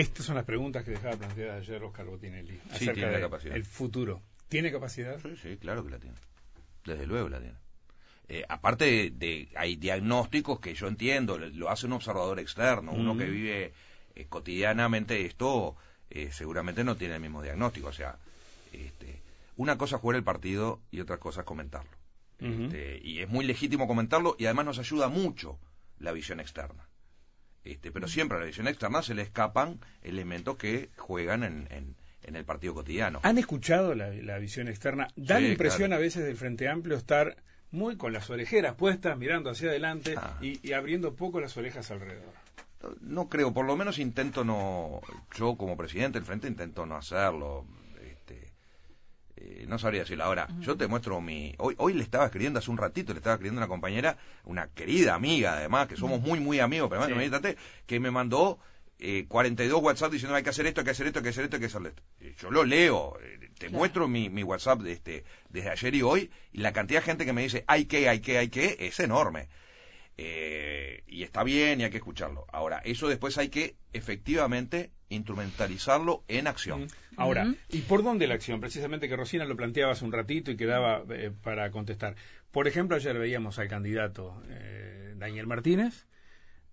[0.00, 3.54] Estas son las preguntas que dejaba planteadas ayer Oscar Botinelli Sí, acerca tiene la capacidad.
[3.56, 4.22] el futuro.
[4.48, 5.20] ¿Tiene capacidad?
[5.20, 6.16] Sí, sí, claro que la tiene.
[6.84, 7.56] Desde luego la tiene.
[8.28, 13.16] Eh, aparte de, de- hay diagnósticos que yo entiendo, lo- hace un observador externo, uno
[13.16, 13.72] que vive
[14.14, 15.76] eh, cotidianamente esto,
[16.10, 17.88] eh, seguramente no tiene el mismo diagnóstico.
[17.88, 18.16] O sea,
[18.72, 19.20] este,
[19.56, 21.90] una cosa es jugar el partido y otra cosa es comentarlo.
[22.38, 25.58] Este, y es muy legítimo comentarlo y además nos ayuda mucho
[25.98, 26.86] la visión externa.
[27.64, 31.96] Este, pero siempre a la visión externa se le escapan elementos que juegan en, en-
[32.22, 33.20] en el partido cotidiano.
[33.22, 35.08] ¿Han escuchado la, la visión externa?
[35.16, 35.94] Da Sí, la impresión claro.
[35.96, 37.36] a veces del Frente Amplio estar
[37.70, 40.36] muy con las orejeras puestas, mirando hacia adelante Ah.
[40.40, 42.32] y, y abriendo poco las orejas alrededor.
[43.00, 45.00] No creo, por lo menos intento no,
[45.36, 47.66] yo como presidente del frente intento no hacerlo.
[49.42, 50.24] Eh, no sabría decirlo.
[50.24, 51.54] Ahora, yo te muestro mi...
[51.58, 54.68] Hoy, hoy le estaba escribiendo hace un ratito, le estaba escribiendo a una compañera, una
[54.68, 57.12] querida amiga además, que somos muy, muy amigos, pero Sí.
[57.12, 58.58] imagínate, que me mandó
[58.98, 61.44] eh, 42 WhatsApp diciendo hay que hacer esto, hay que hacer esto, hay que hacer
[61.44, 62.02] esto, hay que hacer esto.
[62.20, 66.02] Y Yo lo leo, eh, te muestro mi, mi WhatsApp de este, desde ayer y
[66.02, 68.76] hoy, y la cantidad de gente que me dice hay que, hay que, hay que,
[68.78, 69.48] es enorme.
[70.18, 72.44] Eh, y está bien y hay que escucharlo.
[72.52, 76.88] Ahora, eso después hay que efectivamente instrumentalizarlo en acción.
[77.16, 77.54] Ahora.
[77.68, 78.60] ¿y por dónde la acción?
[78.60, 82.16] Precisamente que Rosina lo planteaba hace un ratito y quedaba eh, para contestar.
[82.50, 86.06] Por ejemplo, ayer veíamos al candidato eh, Daniel Martínez.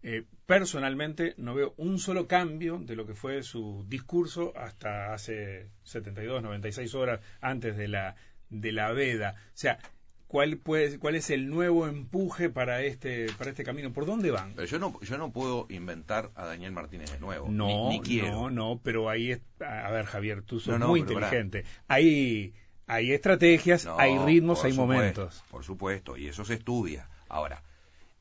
[0.04, 5.70] Eh, personalmente no veo un solo cambio de lo que fue su discurso hasta hace
[5.84, 8.16] 72, 96 horas antes de la,
[8.50, 9.36] de la veda.
[9.48, 9.80] O sea,
[10.28, 13.92] ¿cuál, puede, ¿cuál es el nuevo empuje para este, para este camino?
[13.92, 14.54] ¿Por dónde van?
[14.56, 17.48] Pero yo no, yo no puedo inventar a Daniel Martínez de nuevo.
[17.50, 18.32] No, ni, ni quiero.
[18.32, 21.66] no, no, pero ahí es, a ver Javier, tú sos No, no, muy inteligente.
[21.88, 22.54] Hay,
[22.86, 25.44] hay estrategias, No, hay ritmos, hay supuesto, momentos.
[25.50, 27.10] Por supuesto, y eso se estudia.
[27.30, 27.64] Ahora,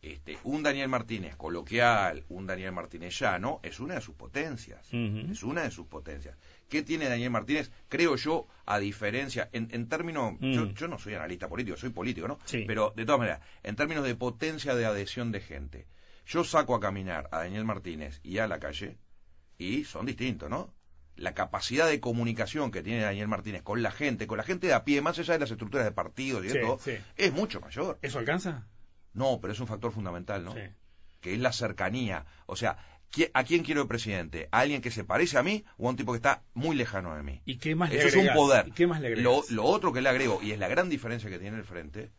[0.03, 4.87] este, un Daniel Martínez coloquial, un Daniel Martínez llano, es una de sus potencias.
[4.93, 6.37] Es una de sus potencias.
[6.69, 7.71] ¿Qué tiene Daniel Martínez?
[7.89, 10.53] Creo yo, a diferencia, en, en términos, Mm.
[10.53, 12.39] yo, yo no soy analista político, soy político, ¿no?
[12.45, 12.65] Sí.
[12.67, 15.87] Pero de todas maneras, en términos de potencia de adhesión de gente,
[16.27, 18.99] yo saco a caminar a Daniel Martínez y a la calle
[19.59, 20.75] y son distintos, ¿no?
[21.15, 24.75] La capacidad de comunicación que tiene Daniel Martínez con la gente, con la gente de
[24.75, 26.99] a pie, más allá de las estructuras de partidos y Sí, todo, sí.
[27.17, 27.99] es mucho mayor.
[28.03, 28.67] ¿Eso alcanza?
[29.15, 30.53] No, pero es un factor fundamental, ¿no?
[30.53, 30.61] Sí.
[31.21, 32.27] Que es la cercanía.
[32.45, 32.96] O sea, ¿qui-
[33.33, 34.49] ¿a quién quiero de presidente?
[34.51, 37.15] ¿A alguien que se parece a mí o a un tipo que está muy lejano
[37.17, 37.43] de mí?
[37.45, 38.69] ¿Y qué más le Eso es un poder.
[38.69, 41.31] ¿Y qué más le lo, lo otro que le agrego, y es la gran diferencia
[41.31, 42.11] que tiene el frente,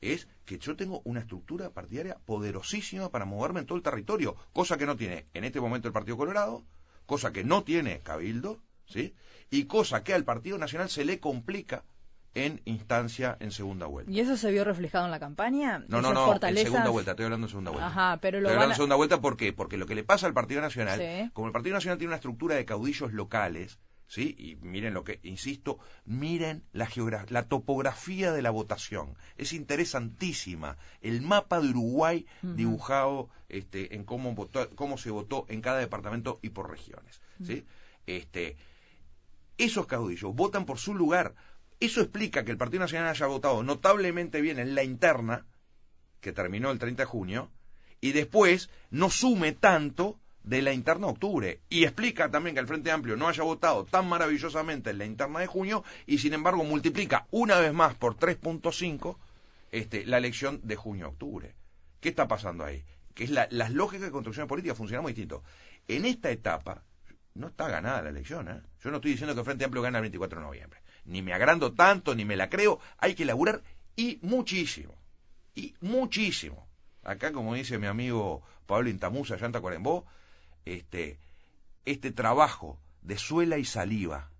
[0.00, 4.76] es que yo tengo una estructura partidaria poderosísima para moverme en todo el territorio, cosa
[4.76, 6.64] que no tiene en este momento el Partido Colorado,
[7.06, 9.14] cosa que no tiene Cabildo, ¿sí?
[9.50, 11.84] Y cosa que al Partido Nacional se le complica
[12.36, 14.12] en instancia en segunda vuelta.
[14.12, 15.78] ¿Y eso se vio reflejado en la campaña?
[15.88, 16.66] No, no, ¿Esas no, fortalezas?
[16.66, 17.86] en segunda vuelta, estoy hablando de segunda vuelta.
[17.88, 18.76] Ajá, pero lo Estoy hablando a...
[18.76, 19.52] segunda vuelta, ¿por qué?
[19.52, 21.30] Porque lo que le pasa al Partido Nacional, Sí.
[21.32, 24.34] como el Partido Nacional tiene una estructura de caudillos locales, ¿sí?
[24.38, 26.88] Y miren lo que, insisto, miren la,
[27.30, 29.14] la topografía de la votación.
[29.36, 30.76] Es interesantísima.
[31.00, 36.38] El mapa de Uruguay dibujado este, en cómo, votó- cómo se votó en cada departamento
[36.42, 37.64] y por regiones, ¿sí?
[38.06, 38.56] Este,
[39.58, 41.34] esos caudillos votan por su lugar.
[41.80, 45.46] Eso explica que el Partido Nacional haya votado notablemente bien en la interna,
[46.20, 47.50] que terminó el 30 de junio,
[48.00, 51.60] y después no sume tanto de la interna de octubre.
[51.68, 55.40] Y explica también que el Frente Amplio no haya votado tan maravillosamente en la interna
[55.40, 59.16] de junio y sin embargo multiplica una vez más por 3.5
[59.72, 61.54] este, la elección de junio-octubre.
[62.00, 62.84] ¿Qué está pasando ahí?
[63.14, 65.42] Que es la- las lógicas de construcción política funcionan muy distinto.
[65.88, 66.84] En esta etapa
[67.34, 68.48] no está ganada la elección.
[68.48, 68.60] ¿eh?
[68.82, 70.80] Yo no estoy diciendo que el Frente Amplio gana el 24 de noviembre.
[71.06, 72.80] Ni me agrando tanto, ni me la creo.
[72.98, 73.62] Hay que laburar
[73.96, 74.94] y muchísimo.
[75.54, 76.66] Y muchísimo.
[77.04, 80.04] Acá, como dice mi amigo Pablo Intamusa, allá en Tacuarembó,
[80.64, 81.18] este,
[81.84, 84.30] este trabajo de suela y saliva,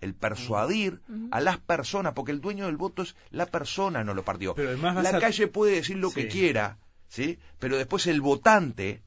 [0.00, 4.24] el persuadir a las personas, porque el dueño del voto es la persona, no lo
[4.24, 4.54] partió.
[4.54, 6.78] Pero además La a- calle puede decir lo que quiera,
[7.08, 7.38] ¿sí?
[7.58, 9.02] Pero después el votante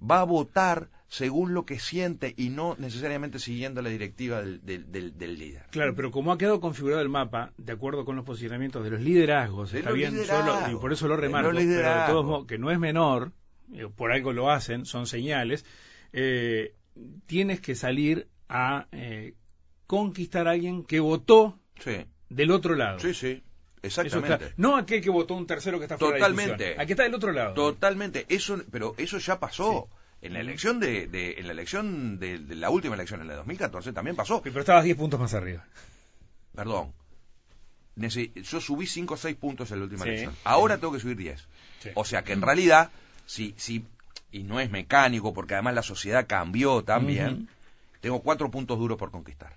[0.00, 4.90] va a votar según lo que siente y no necesariamente siguiendo la directiva del, del-
[4.90, 5.66] del- del líder.
[5.70, 9.00] Claro, pero como ha quedado configurado el mapa, de acuerdo con los posicionamientos de los
[9.02, 12.06] liderazgos, De está los bien, yo liderazgos, lo- y por eso lo remarco, pero de
[12.06, 13.32] todos modos, que no es menor,
[13.68, 15.66] digo, por algo lo hacen, son señales,
[16.14, 16.74] eh,
[17.26, 19.34] tienes que salir a eh,
[19.86, 22.98] conquistar a alguien que votó Sí, del otro lado.
[23.00, 23.42] sí, sí,
[23.82, 24.46] exactamente.
[24.46, 26.74] está- no aquel que votó un tercero que está fuera de Totalmente.
[26.78, 27.52] Aquí está del otro lado.
[27.52, 29.90] Totalmente, eso, pero eso ya pasó.
[30.22, 33.32] En la elección de, de- en la elección de, de la última elección, en la
[33.34, 34.40] de 2014, también pasó.
[34.42, 35.64] Pero estabas 10 puntos más arriba.
[36.54, 36.92] Perdón.
[37.96, 40.10] Yo subí 5 o 6 puntos en la última Sí.
[40.10, 40.34] elección.
[40.44, 41.46] Ahora tengo que subir 10.
[41.80, 41.90] Sí.
[41.94, 42.90] O sea que en realidad,
[43.26, 43.84] si, si,
[44.30, 47.48] y no es mecánico, porque además la sociedad cambió también,
[48.00, 49.56] tengo 4 puntos duros por conquistar.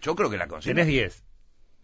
[0.00, 0.74] Yo creo que la consigna...
[0.82, 1.22] Tenés 10.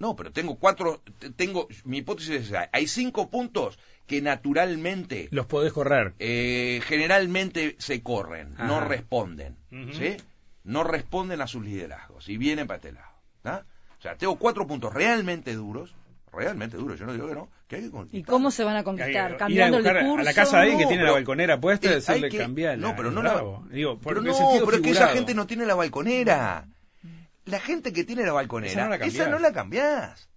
[0.02, 2.68] No, pero tengo cuatro, te- tengo, mi hipótesis es esa.
[2.72, 6.14] Hay cinco puntos que naturalmente, Los podés correr.
[6.18, 9.56] eh, generalmente se corren, no responden.
[9.92, 10.16] ¿sí?
[10.64, 13.12] No responden a sus liderazgos y vienen para este lado,
[13.42, 13.64] ¿tá?
[13.98, 15.94] O sea, tengo cuatro puntos realmente duros,
[16.32, 18.20] realmente duros, yo no digo que no, que hay que conquistar.
[18.20, 19.36] ¿Y cómo se van a conquistar?
[19.36, 20.20] ¿Cambiando el discurso?
[20.20, 22.76] A la casa de alguien que tiene la balconera puesta y Eh, decirle que- cambiar.
[22.78, 23.34] No, pero no la...
[23.70, 26.66] Digo, por pero no, pero es que esa gente no tiene la balconera.
[27.44, 29.30] La gente que tiene la balconera, Esa no la esa cambiás.
[29.30, 30.28] no la cambiás.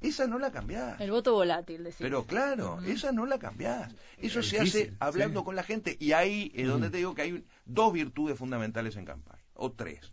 [0.00, 1.00] Esa no la cambiás.
[1.00, 2.00] El voto volátil, decimos.
[2.00, 3.94] Pero claro, esa no la cambiás.
[4.18, 5.44] Eso Es se difícil, hace hablando sí.
[5.44, 5.96] con la gente.
[6.00, 10.12] Y ahí es donde te digo que hay dos virtudes fundamentales en campaña, o tres.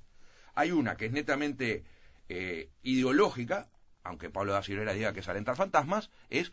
[0.53, 1.83] Hay una que es netamente
[2.29, 3.67] eh, ideológica,
[4.03, 6.51] aunque Pablo da Silveira diga que es alentar fantasmas, es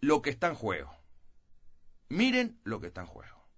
[0.00, 0.94] lo que está en juego.
[2.10, 3.48] Miren lo que está en juego.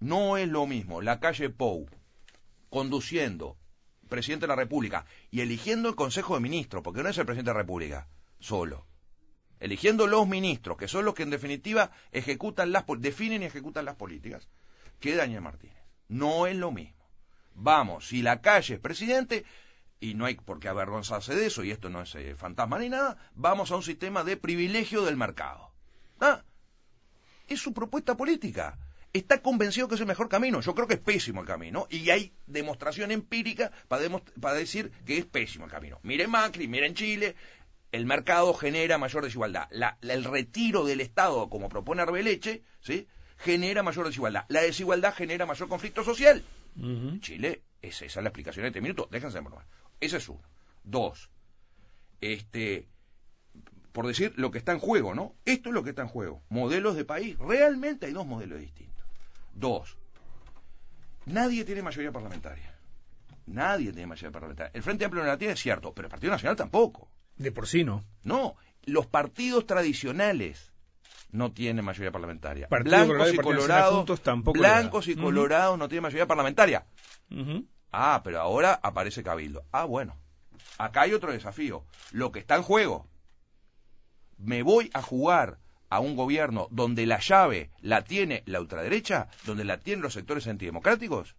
[0.00, 1.88] No es lo mismo la calle Pou
[2.70, 3.56] conduciendo
[4.08, 7.50] presidente de la República y eligiendo el Consejo de Ministros, porque no es el presidente
[7.50, 8.86] de la República solo.
[9.58, 13.96] Eligiendo los ministros, que son los que en definitiva ejecutan las, definen y ejecutan las
[13.96, 14.48] políticas,
[15.00, 15.82] que Daniel Martínez.
[16.08, 17.04] No es lo mismo.
[17.54, 19.44] Vamos, si la calle es presidente,
[19.98, 22.90] y no hay por qué avergonzarse de eso, y esto no es eh, fantasma ni
[22.90, 25.72] nada, vamos a un sistema de privilegio del mercado.
[26.20, 26.42] ¿Ah?
[27.48, 28.78] Es su propuesta política.
[29.16, 30.60] Está convencido que es el mejor camino.
[30.60, 31.86] Yo creo que es pésimo el camino.
[31.90, 34.02] Y hay demostración empírica para,
[34.54, 35.98] decir que es pésimo el camino.
[36.02, 37.34] Miren Macri, miren Chile.
[37.92, 39.68] El mercado genera mayor desigualdad.
[39.70, 43.06] La- la- el retiro del Estado, como propone Arbeleche, ¿sí?
[43.38, 44.44] genera mayor desigualdad.
[44.48, 46.44] La desigualdad genera mayor conflicto social.
[47.20, 49.08] Chile, es esa es la explicación de este minuto.
[49.10, 49.66] Déjense de bromar.
[50.00, 50.42] Ese es uno.
[50.84, 51.30] Dos,
[52.20, 52.88] este,
[53.92, 55.34] por decir lo que está en juego, ¿no?
[55.46, 56.42] Esto es lo que está en juego.
[56.50, 57.38] Modelos de país.
[57.38, 58.95] Realmente hay dos modelos distintos.
[59.56, 59.96] Dos,
[61.24, 62.74] nadie tiene mayoría parlamentaria.
[63.46, 64.70] Nadie tiene mayoría parlamentaria.
[64.74, 67.08] El Frente Amplio no la tiene, es cierto, pero el Partido Nacional tampoco.
[67.36, 68.04] De por sí no.
[68.22, 70.72] No, los partidos tradicionales
[71.30, 72.68] no tienen mayoría parlamentaria.
[72.68, 76.84] Partido blancos y colorados, blancos y colorados no tienen mayoría parlamentaria.
[77.92, 79.64] Ah, pero ahora aparece Cabildo.
[79.72, 80.18] Ah, bueno.
[80.76, 81.86] Acá hay otro desafío.
[82.10, 83.08] Lo que está en juego.
[84.36, 89.64] Me voy a jugar a un gobierno donde la llave la tiene la ultraderecha, donde
[89.64, 91.34] la tienen los sectores antidemocráticos.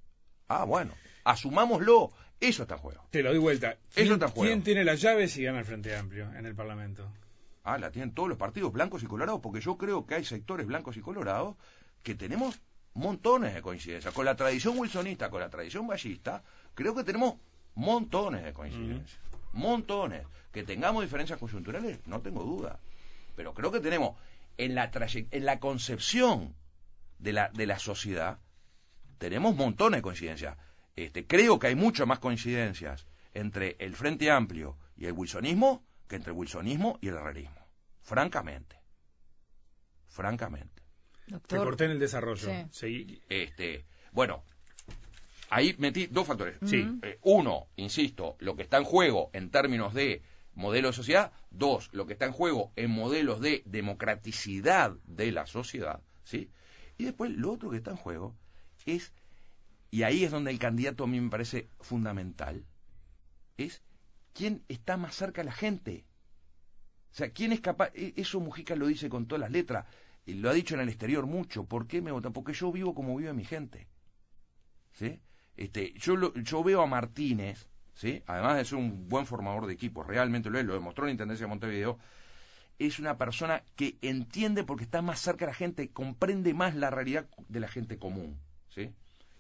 [0.47, 0.93] Ah, bueno.
[1.23, 2.11] Asumámoslo.
[2.39, 3.03] Eso está en juego.
[3.09, 3.71] Te lo doy vuelta.
[3.71, 4.47] Eso ¿Quién, está en juego.
[4.47, 7.11] quién tiene la llave si gana el Frente Amplio en el Parlamento?
[7.63, 10.65] Ah, la tienen todos los partidos blancos y colorados, porque yo creo que hay sectores
[10.67, 11.55] blancos y colorados
[12.03, 12.61] que tenemos
[12.93, 14.13] montones de coincidencias.
[14.13, 16.43] Con la tradición wilsonista, con la tradición ballista,
[16.75, 17.35] creo que tenemos
[17.75, 19.19] montones de coincidencias.
[19.53, 20.25] montones.
[20.53, 22.79] Que tengamos diferencias coyunturales, no tengo duda.
[23.35, 24.15] Pero creo que tenemos
[24.57, 26.55] en la, traye- en la concepción
[27.19, 28.39] de la, de la sociedad,
[29.17, 30.57] tenemos montones de coincidencias.
[30.95, 36.15] Este, creo que hay muchas más coincidencias entre el Frente Amplio y el wilsonismo que
[36.15, 37.67] entre el wilsonismo y el herrerismo.
[38.01, 38.77] Francamente.
[40.07, 40.81] Francamente.
[41.25, 42.49] Te Doctor, corté en el desarrollo.
[42.71, 43.21] Sí.
[43.29, 44.43] Este, bueno,
[45.49, 46.57] ahí metí dos factores.
[46.65, 46.87] Sí.
[47.01, 50.21] Eh, uno, insisto, lo que está en juego en términos de
[50.57, 51.31] modelo de sociedad.
[51.51, 56.01] Dos, lo que está en juego en modelos de democraticidad de la sociedad.
[56.23, 56.49] ¿sí?
[56.97, 58.35] Y después, lo otro que está en juego
[58.85, 59.13] es,
[59.91, 62.65] y ahí es donde el candidato a mí me parece fundamental,
[63.57, 63.81] es
[64.33, 66.05] quién está más cerca a la gente.
[67.11, 69.85] O sea, quién es capaz, e- eso Mujica lo dice con todas las letras,
[70.25, 71.65] lo ha dicho en el exterior mucho.
[71.65, 72.33] ¿Por qué me votan?
[72.33, 73.87] Porque yo vivo como vive mi gente.
[74.93, 75.19] ¿Sí?
[75.55, 77.67] Este, yo, lo- yo veo a Martínez,
[77.97, 78.21] ¿sí?
[78.27, 81.11] además de ser un buen formador de equipos, realmente lo es, lo demostró en la
[81.13, 81.97] Intendencia de Montevideo,
[82.79, 86.91] es una persona que entiende porque está más cerca de la gente, comprende más la
[86.91, 88.37] realidad de la gente común.
[88.69, 88.91] ¿sí?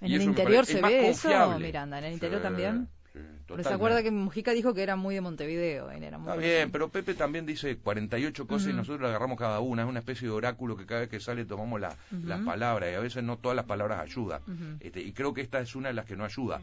[0.01, 1.59] ¿En Y el interior parece- se es ve eso.
[1.59, 1.99] Miranda?
[1.99, 2.87] ¿En el interior también?
[3.13, 5.91] sí, Porque se acuerda que Mujica dijo que era muy de Montevideo.
[5.91, 8.77] era muy Está bien, pero Pepe también dice 48 cosas y Ujú.
[8.77, 9.83] nosotros le agarramos cada una.
[9.83, 12.95] Es una especie de oráculo que cada vez que sale tomamos la- las palabras y
[12.95, 14.41] a veces no todas las palabras ayudan.
[14.79, 16.59] Este, y creo que esta es una de las que no ayuda.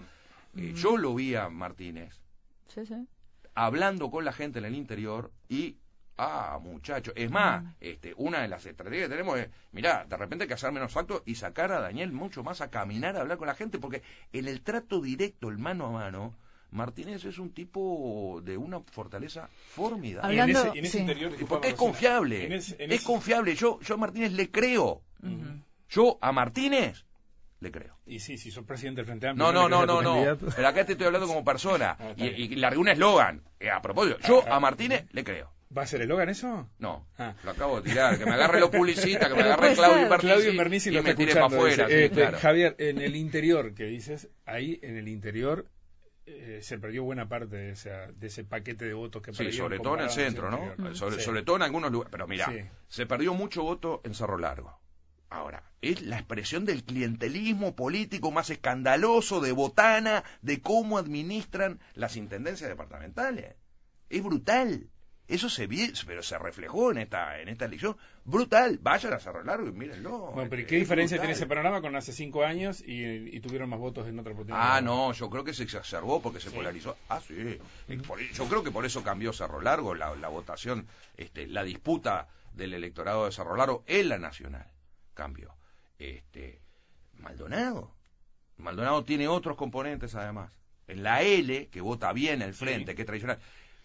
[0.57, 0.77] Eh, Ujú.
[0.77, 2.21] yo lo vi a Martínez
[2.69, 3.07] Sí, sí.
[3.55, 5.77] hablando con la gente en el interior y
[6.17, 7.69] ah muchacho es más Mm.
[7.81, 10.97] este una de las estrategias que tenemos es mirá de repente hay que hacer menos
[10.97, 14.03] actos y sacar a Daniel mucho más a caminar a hablar con la gente porque
[14.33, 16.35] en el trato directo el mano a mano
[16.71, 20.99] Martínez es un tipo de una fortaleza formidable en Hablando- ese, en ese sí.
[21.01, 25.03] interior, porque es confiable en ese- en es confiable yo yo a Martínez le creo
[25.89, 27.04] yo a Martínez
[27.65, 29.53] le creo Y sí, si sos presidente del Frente Amplio.
[29.53, 30.39] no, no, no, no, no.
[30.55, 31.97] Pero acá te estoy hablando como persona.
[31.99, 33.43] Ah, y, y largué un eslogan.
[33.59, 34.57] Eh, a propósito, yo Ah, ah.
[34.57, 35.53] a Martínez le creo.
[35.77, 36.71] ¿Va a ser el Logan eso?
[36.79, 37.35] No, Ah.
[37.43, 38.17] lo acabo de tirar.
[38.17, 40.09] Que me agarre los publicistas, que me agarre Claudio.
[40.09, 41.67] Bernisi, Claudio Bernisi lo y me tire para escuchando.
[41.67, 41.89] afuera.
[41.89, 42.39] sí, claro.
[42.39, 45.67] Javier, en el interior que dices, ahí en el interior
[46.27, 49.79] eh, se perdió buena parte de, esa, de ese paquete de votos que Sí, sobre
[49.81, 50.95] todo en el centro, ¿no?
[50.95, 51.23] Sobre, Sí.
[51.23, 52.11] sobre todo en algunos lugares.
[52.13, 52.61] Pero mira, Sí.
[52.89, 54.79] se perdió mucho voto en Cerro Largo.
[55.31, 62.17] Ahora, es la expresión del clientelismo político más escandaloso de Botana, de cómo administran las
[62.17, 63.57] intendencias departamentales.
[64.11, 64.89] Es brutal.
[65.27, 67.97] Eso se vio, pero se reflejó en esta, en esta elección.
[68.27, 68.79] Brutal.
[68.83, 70.31] Vayan a Cerro Largo y mírenlo.
[70.33, 71.29] Bueno, pero ¿y Es ¿qué diferencia brutal.
[71.29, 73.03] tiene ese panorama con hace cinco años y,
[73.35, 74.77] y tuvieron más votos en otra oportunidad?
[74.77, 76.55] Ah, no, yo creo que se exacerbó porque se Sí.
[76.57, 76.97] polarizó.
[77.09, 77.59] Ah, sí.
[78.07, 82.29] Por- yo creo que por eso cambió Cerro Largo, la, la votación, este, la disputa
[82.53, 84.67] del electorado de Cerro Largo en la nacional
[85.15, 85.55] cambió.
[85.99, 86.61] Este,
[87.19, 87.95] Maldonado.
[88.59, 90.53] Maldonado tiene otros componentes además.
[90.87, 92.97] En la L, que vota bien el frente, Sí.
[92.97, 93.39] que es tradicional.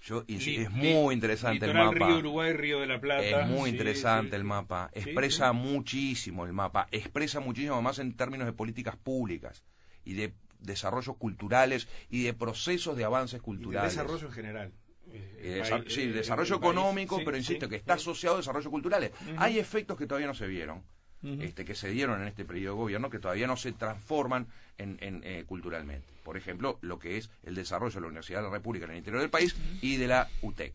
[0.06, 1.92] Yo, es muy interesante el mapa.
[2.08, 3.22] Río Uruguay, Río de la Plata.
[3.24, 4.90] Es muy Sí, interesante sí, el mapa.
[4.94, 6.88] Expresa muchísimo el mapa.
[6.92, 9.62] Expresa muchísimo más en términos de políticas públicas
[10.06, 13.92] y de desarrollos culturales y de procesos de avances Y de culturales.
[13.92, 14.72] desarrollo en general.
[15.08, 16.72] Y Eh, desa- sí, eh, desarrollo país.
[16.72, 19.12] económico, Sí, pero insisto sí, que está asociado a desarrollos culturales.
[19.38, 20.84] Hay efectos que todavía no se vieron,
[21.22, 24.98] Este, que se dieron en este periodo de gobierno, que todavía no se transforman en,
[25.02, 26.08] en, eh, culturalmente.
[26.24, 28.98] Por ejemplo, lo que es el desarrollo de la Universidad de la República en el
[28.98, 30.74] interior del país y de la UTEC.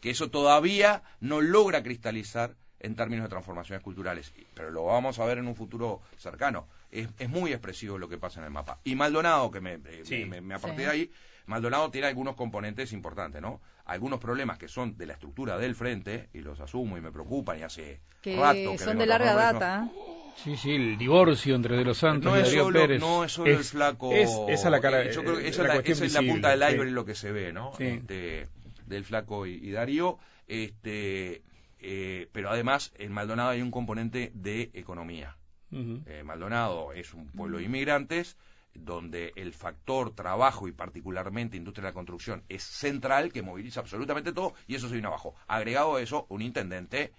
[0.00, 5.24] Que eso todavía no logra cristalizar en términos de transformaciones culturales, pero lo vamos a
[5.26, 6.66] ver en un futuro cercano.
[6.90, 8.78] Es, es muy expresivo lo que pasa en el mapa.
[8.84, 10.24] Y Maldonado, que me, eh, Sí.
[10.24, 10.82] me, me- aparté Sí.
[10.84, 11.10] de ahí,
[11.46, 13.60] Maldonado tiene algunos componentes importantes, ¿no?
[13.84, 17.58] Algunos problemas que son de la estructura del frente, y los asumo y me preocupan,
[17.58, 19.88] y hace Que rato que son de larga data.
[20.36, 23.00] Sí, sí, el divorcio entre De los Santos No y es, Darío solo, Pérez.
[23.00, 24.12] no es solo el flaco.
[24.12, 25.02] Es, esa es la cara.
[25.02, 26.60] eh, Yo creo que eh, esa, es la, cuestión esa es la visible, punta del
[26.62, 26.66] sí.
[26.70, 27.72] iceberg lo que se ve, ¿no?
[27.76, 27.84] Sí.
[27.84, 28.48] Este,
[28.86, 30.18] del flaco y, y Darío.
[30.46, 31.42] Este,
[31.80, 35.36] eh, pero además, en Maldonado hay un componente de economía.
[35.72, 38.36] Eh, Maldonado es un pueblo de inmigrantes
[38.74, 44.32] donde el factor trabajo y particularmente industria de la construcción es central, que moviliza absolutamente
[44.32, 45.36] todo y eso se viene abajo.
[45.46, 47.12] Agregado a eso, un intendente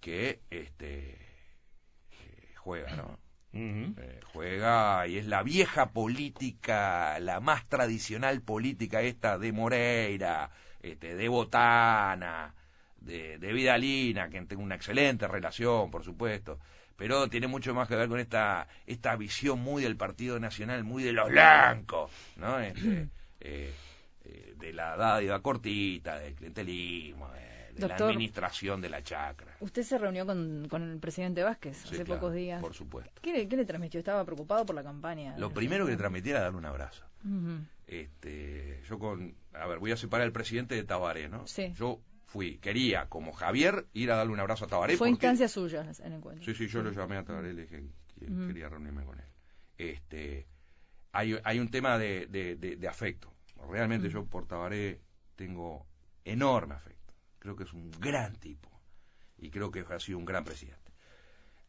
[0.00, 1.18] que este
[2.56, 3.18] juega, ¿no?
[3.52, 10.50] Eh, juega y es la vieja política, la más tradicional política esta de Moreira,
[10.82, 12.54] este, de Botana,
[13.06, 16.58] de, de Vidalina, que tengo una excelente relación, por supuesto,
[16.96, 21.02] pero tiene mucho más que ver con esta, esta visión muy del Partido Nacional, muy
[21.02, 22.58] de los blancos, ¿no?
[22.58, 23.08] Este,
[23.40, 23.72] eh,
[24.24, 29.54] eh, de la dádiva cortita, del clientelismo, de, la administración de la chacra.
[29.60, 32.60] Usted se reunió con, con el presidente Vázquez Sí, hace claro, pocos días.
[32.60, 33.20] Por supuesto.
[33.22, 33.98] ¿Qué le, qué le transmitió?
[34.00, 35.36] Estaba preocupado por la campaña.
[35.36, 37.04] Lo primero que le transmití era darle un abrazo.
[37.86, 41.46] Este, yo con, a ver, voy a separar al presidente de Tabaré, ¿no?
[41.46, 41.72] Sí.
[41.76, 44.96] Yo fui, quería, como Javier, ir a darle un abrazo a Tabaré.
[44.96, 46.44] Fue porque- instancia suya el encuentro.
[46.44, 47.84] Sí, sí, yo lo llamé a Tabaré y le dije
[48.18, 49.26] que quería reunirme con él.
[49.78, 50.46] Este,
[51.12, 53.32] hay, hay un tema de, de- de- de afecto.
[53.70, 55.00] Realmente yo por Tabaré
[55.36, 55.86] tengo
[56.24, 57.14] enorme afecto.
[57.38, 58.70] Creo que es un gran tipo
[59.38, 60.92] y creo que ha sido un gran presidente.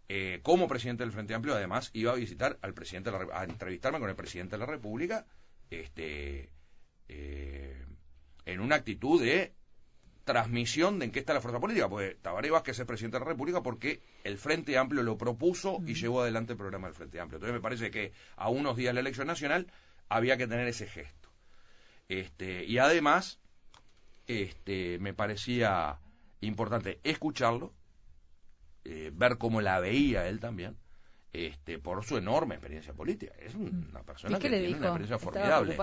[0.09, 3.43] Eh, como presidente del Frente Amplio, además, iba a visitar al presidente, de la a
[3.43, 5.25] entrevistarme con el presidente de la República,
[5.69, 6.49] este,
[7.09, 7.85] eh,
[8.45, 9.53] en una actitud de
[10.27, 13.31] transmisión de en qué está la fuerza política, porque Tabaré Vázquez es presidente de la
[13.31, 17.37] República porque el Frente Amplio lo propuso y llevó adelante el programa del Frente Amplio.
[17.37, 19.67] Entonces me parece que a unos días de la elección nacional
[20.09, 21.29] había que tener ese gesto.
[22.09, 23.39] Este, y además,
[24.27, 25.97] este, me parecía
[26.41, 27.73] importante escucharlo,
[28.83, 30.77] eh, ver cómo la veía él también,
[31.31, 33.33] este, por su enorme experiencia política.
[33.39, 34.79] Es una persona ¿Y que le tiene dijo?
[34.79, 35.77] una experiencia ¿Estaba formidable.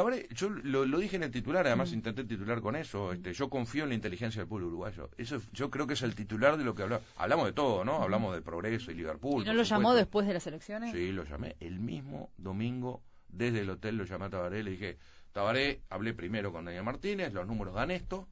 [0.00, 1.94] Tabaré, yo lo, lo dije en el titular, además Mm.
[1.94, 3.12] intenté titular con eso.
[3.12, 5.10] Este, yo confío en la inteligencia del pueblo uruguayo.
[5.18, 7.06] Eso, yo creo que es el titular de lo que hablamos.
[7.16, 8.02] Hablamos de todo, ¿no?
[8.02, 9.42] Hablamos del progreso y Liverpool.
[9.42, 10.92] ¿Y no lo llamó después de las elecciones?
[10.92, 11.56] Sí, lo llamé.
[11.60, 14.62] El mismo domingo, desde el hotel, lo llamé a Tabaré.
[14.62, 14.96] Le dije,
[15.32, 18.26] Tabaré, hablé primero con Daniel Martínez, los números dan esto.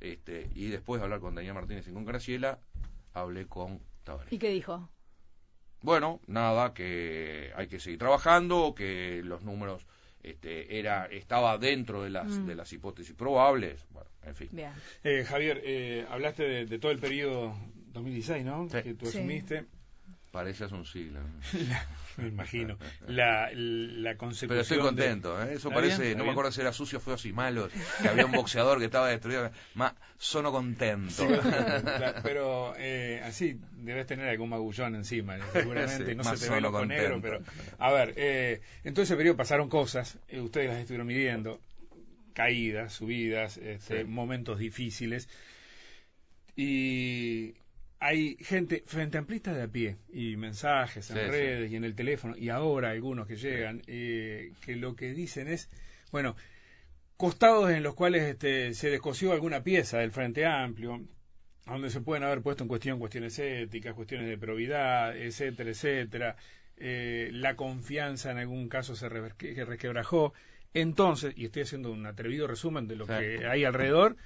[0.00, 2.58] Este, y después de hablar con Daniel Martínez y con Graciela,
[3.12, 4.34] hablé con Tabaré.
[4.34, 4.88] ¿Y qué dijo?
[5.82, 9.86] Bueno, nada, que hay que seguir trabajando, que los números
[10.22, 12.46] este, era estaba dentro de las Mm.
[12.46, 14.48] de las hipótesis probables, bueno, en fin.
[14.52, 14.70] Bien.
[15.04, 17.56] Eh, Javier, eh, hablaste de, de todo el periodo
[17.92, 18.68] 2016, ¿no?
[18.70, 18.82] Sí.
[18.82, 19.18] Que tú Sí.
[20.30, 21.20] Parece hace un siglo.
[21.20, 21.28] ¿no?
[22.22, 22.78] Me imagino.
[23.08, 24.48] La, la consecución.
[24.48, 25.54] Pero estoy de- contento, ¿eh?
[25.54, 28.32] eso ¿Está parece, no me acuerdo si era sucio, feos y malos, que había un
[28.32, 31.12] boxeador que estaba destruido, ma, sono contento.
[31.12, 31.26] Sí,
[32.22, 36.10] pero eh, así debes tener algún magullón encima, seguramente.
[36.10, 37.44] Sí, no más se te ve ojo negro, contento.
[37.56, 37.76] pero.
[37.78, 41.58] A ver, eh, en todo ese periodo pasaron cosas, eh, ustedes las estuvieron midiendo:
[42.34, 44.04] caídas, subidas, este, Sí.
[44.04, 45.28] momentos difíciles.
[46.56, 47.54] Y
[48.02, 51.30] hay gente, frente amplistas de a pie, y mensajes en Sí, sí.
[51.30, 55.48] redes y en el teléfono, y ahora algunos que llegan, eh, que lo que dicen
[55.48, 55.68] es,
[56.10, 56.34] bueno,
[57.16, 61.02] costados en los cuales este, se descosió alguna pieza del Frente Amplio,
[61.66, 66.36] donde se pueden haber puesto en cuestión cuestiones éticas, cuestiones de probidad, etcétera, etcétera.
[66.78, 70.32] Eh, la confianza en algún caso se rever- que resquebrajó.
[70.72, 73.12] Entonces, y estoy haciendo un atrevido resumen de lo Sí.
[73.12, 74.16] que hay alrededor,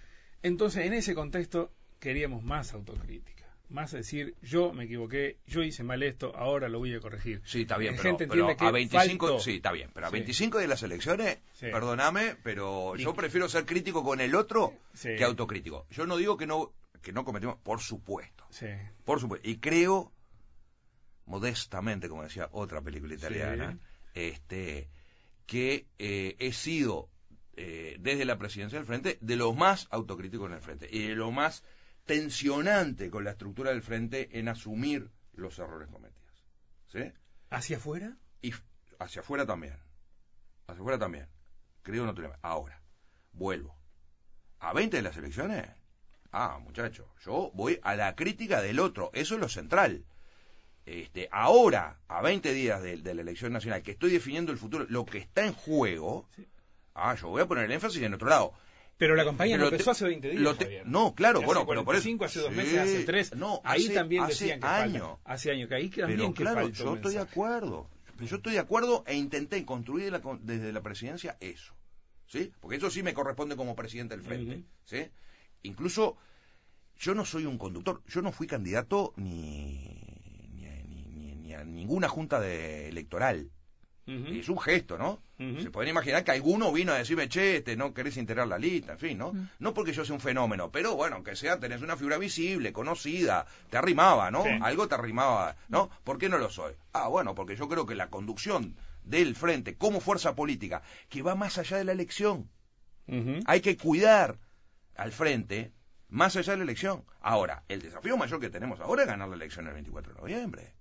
[0.43, 6.03] entonces en ese contexto queríamos más autocrítica, más decir, yo me equivoqué, yo hice mal
[6.03, 7.41] esto, ahora lo voy a corregir.
[7.45, 9.41] Sí, está bien, pero, a 25, faltó.
[9.43, 10.15] sí, está bien, pero a Sí.
[10.15, 11.67] 25 de las elecciones, Sí.
[11.73, 15.11] perdóname, pero yo prefiero ser crítico con el otro Sí.
[15.17, 15.87] que autocrítico.
[15.91, 18.67] Yo no digo que no que no cometimos, por supuesto, Sí.
[19.05, 20.11] por supuesto, y creo
[21.27, 23.79] modestamente, como decía otra película italiana,
[24.15, 24.89] este
[25.47, 27.09] que eh, he sido
[27.57, 31.15] eh, desde la presidencia del frente de los más autocríticos en el frente y de
[31.15, 31.63] lo más
[32.05, 36.45] tensionante con la estructura del frente en asumir los errores cometidos.
[36.89, 37.13] ¿Sí?
[37.51, 38.17] ¿Hacia afuera?
[38.45, 38.53] y
[38.99, 39.79] hacia afuera también.
[40.67, 41.27] Hacia afuera también.
[41.83, 42.81] Creo no Ahora,
[43.33, 43.75] vuelvo.
[44.61, 45.67] ¿A 20 de las elecciones?
[46.31, 49.11] Ah, muchacho, yo voy a la crítica del otro.
[49.15, 50.05] Eso es lo central.
[50.85, 54.85] Este, ahora, a 20 días de, de la elección nacional, que estoy definiendo el futuro,
[54.89, 56.29] lo que está en juego,
[56.95, 58.53] ah, yo voy a poner el énfasis en otro lado.
[58.97, 60.41] Pero la campaña Pero no te- empezó hace 20 días.
[60.43, 60.87] lo te- Javier.
[60.87, 62.03] no, claro, Hace bueno, pero por eso.
[62.05, 63.35] 45, hace dos Sí, meses, hace tres.
[63.35, 65.19] No, ahí hace- también hace decían que falta.
[65.25, 67.91] Hace años, que ahí también Pero que claro, falta yo estoy de acuerdo.
[68.21, 71.75] Yo estoy de acuerdo e intenté construir la desde la presidencia eso.
[72.27, 72.53] ¿Sí?
[72.61, 74.65] Porque eso sí me corresponde como presidente del frente.
[74.85, 75.09] ¿Sí?
[75.63, 76.17] Incluso
[76.99, 78.03] yo no soy un conductor.
[78.07, 79.99] Yo no fui candidato ni,
[80.55, 83.51] ni, a- ni- ni- ni a ninguna junta de electoral.
[84.07, 84.35] Ujú.
[84.35, 85.21] Es un gesto, ¿no?
[85.39, 88.93] Se pueden imaginar que alguno vino a decirme, che, este, no querés integrar la lista,
[88.93, 89.35] en fin, ¿no?
[89.59, 93.47] No porque yo sea un fenómeno, pero bueno, aunque sea, tenés una figura visible, conocida,
[93.69, 94.45] te arrimaba, ¿no?
[94.45, 94.51] Sí.
[94.63, 95.91] Algo te arrimaba, ¿no?
[96.05, 96.75] ¿Por qué no lo soy?
[96.93, 101.35] Ah, bueno, porque yo creo que la conducción del frente como fuerza política, que va
[101.35, 102.49] más allá de la elección,
[103.47, 104.39] hay que cuidar
[104.97, 105.73] al frente
[106.09, 107.05] más allá de la elección.
[107.21, 110.75] Ahora, el desafío mayor que tenemos ahora es ganar la elección el 24 de noviembre.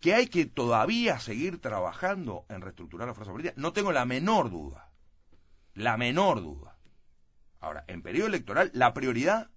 [0.00, 4.50] Que hay que todavía seguir trabajando en reestructurar la fuerza política, no tengo la menor
[4.50, 4.90] duda.
[5.74, 6.76] La menor duda.
[7.60, 9.50] Ahora, en periodo electoral, la prioridad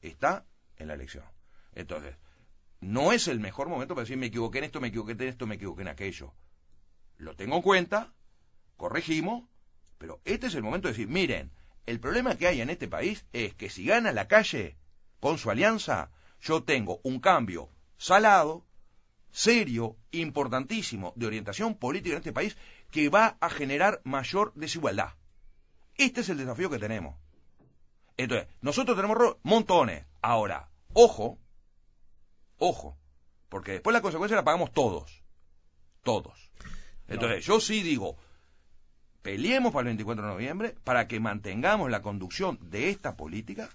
[0.00, 0.44] está
[0.76, 1.24] en la elección.
[1.72, 2.16] Entonces,
[2.80, 5.46] no es el mejor momento para decir me equivoqué en esto, me equivoqué en esto,
[5.46, 6.32] me equivoqué en aquello.
[7.16, 8.12] Lo tengo en cuenta,
[8.76, 9.48] corregimos,
[9.98, 11.50] pero este es el momento de decir, miren,
[11.86, 14.76] el problema que hay en este país es que si gana la calle
[15.20, 18.65] con su alianza, yo tengo un cambio salado
[19.30, 22.56] serio, importantísimo, de orientación política en este país
[22.90, 25.14] que va a generar mayor desigualdad.
[25.96, 27.16] Este es el desafío que tenemos.
[28.16, 30.04] Entonces, nosotros tenemos montones.
[30.22, 31.38] Ahora, ojo,
[32.58, 32.96] ojo,
[33.48, 35.22] porque después la consecuencia la pagamos todos.
[36.02, 36.50] Todos.
[37.08, 38.16] Entonces, yo sí digo,
[39.22, 43.68] peleemos para el 24 de noviembre para que mantengamos la conducción de esta política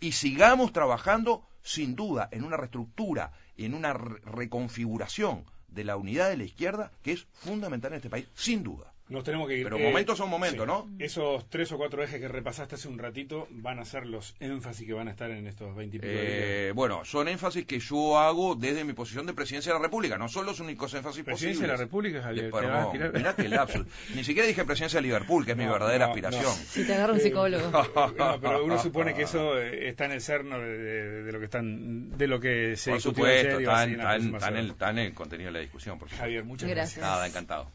[0.00, 6.28] y sigamos trabajando sin duda en una reestructura, en una re- reconfiguración de la unidad
[6.30, 8.92] de la izquierda que es fundamental en este país, sin duda.
[9.08, 9.64] Nos tenemos que ir.
[9.64, 10.66] Pero Eh, momentos son momentos, sí.
[10.66, 10.88] ¿no?
[10.98, 14.86] Esos tres o cuatro ejes que repasaste hace un ratito van a ser los énfasis
[14.86, 16.32] que van a estar en estos 20 y pico de días.
[16.34, 20.18] Eh, bueno, son énfasis que yo hago desde mi posición de presidencia de la República.
[20.18, 21.76] No son los únicos énfasis Presidencia de la.
[21.78, 22.50] República, Javier.
[22.50, 23.86] Vas a no, tirar- mirá qué lapsus.
[24.14, 26.42] Ni siquiera dije presidencia de Liverpool, que es mi verdadera no, aspiración.
[26.44, 26.50] no.
[26.68, 27.70] Si te agarra un psicólogo.
[28.18, 31.38] No, pero uno supone que eso eh, está en el cerno de, de- de lo
[31.38, 34.42] que están de lo que se Por supuesto, ayer está, en- en está en- próximas
[34.42, 35.98] está en el, está en el contenido de la discusión.
[35.98, 36.22] Por supuesto.
[36.24, 36.96] Javier, muchas Gracias.
[36.98, 37.06] gracias.
[37.16, 37.70] Nada, encantado.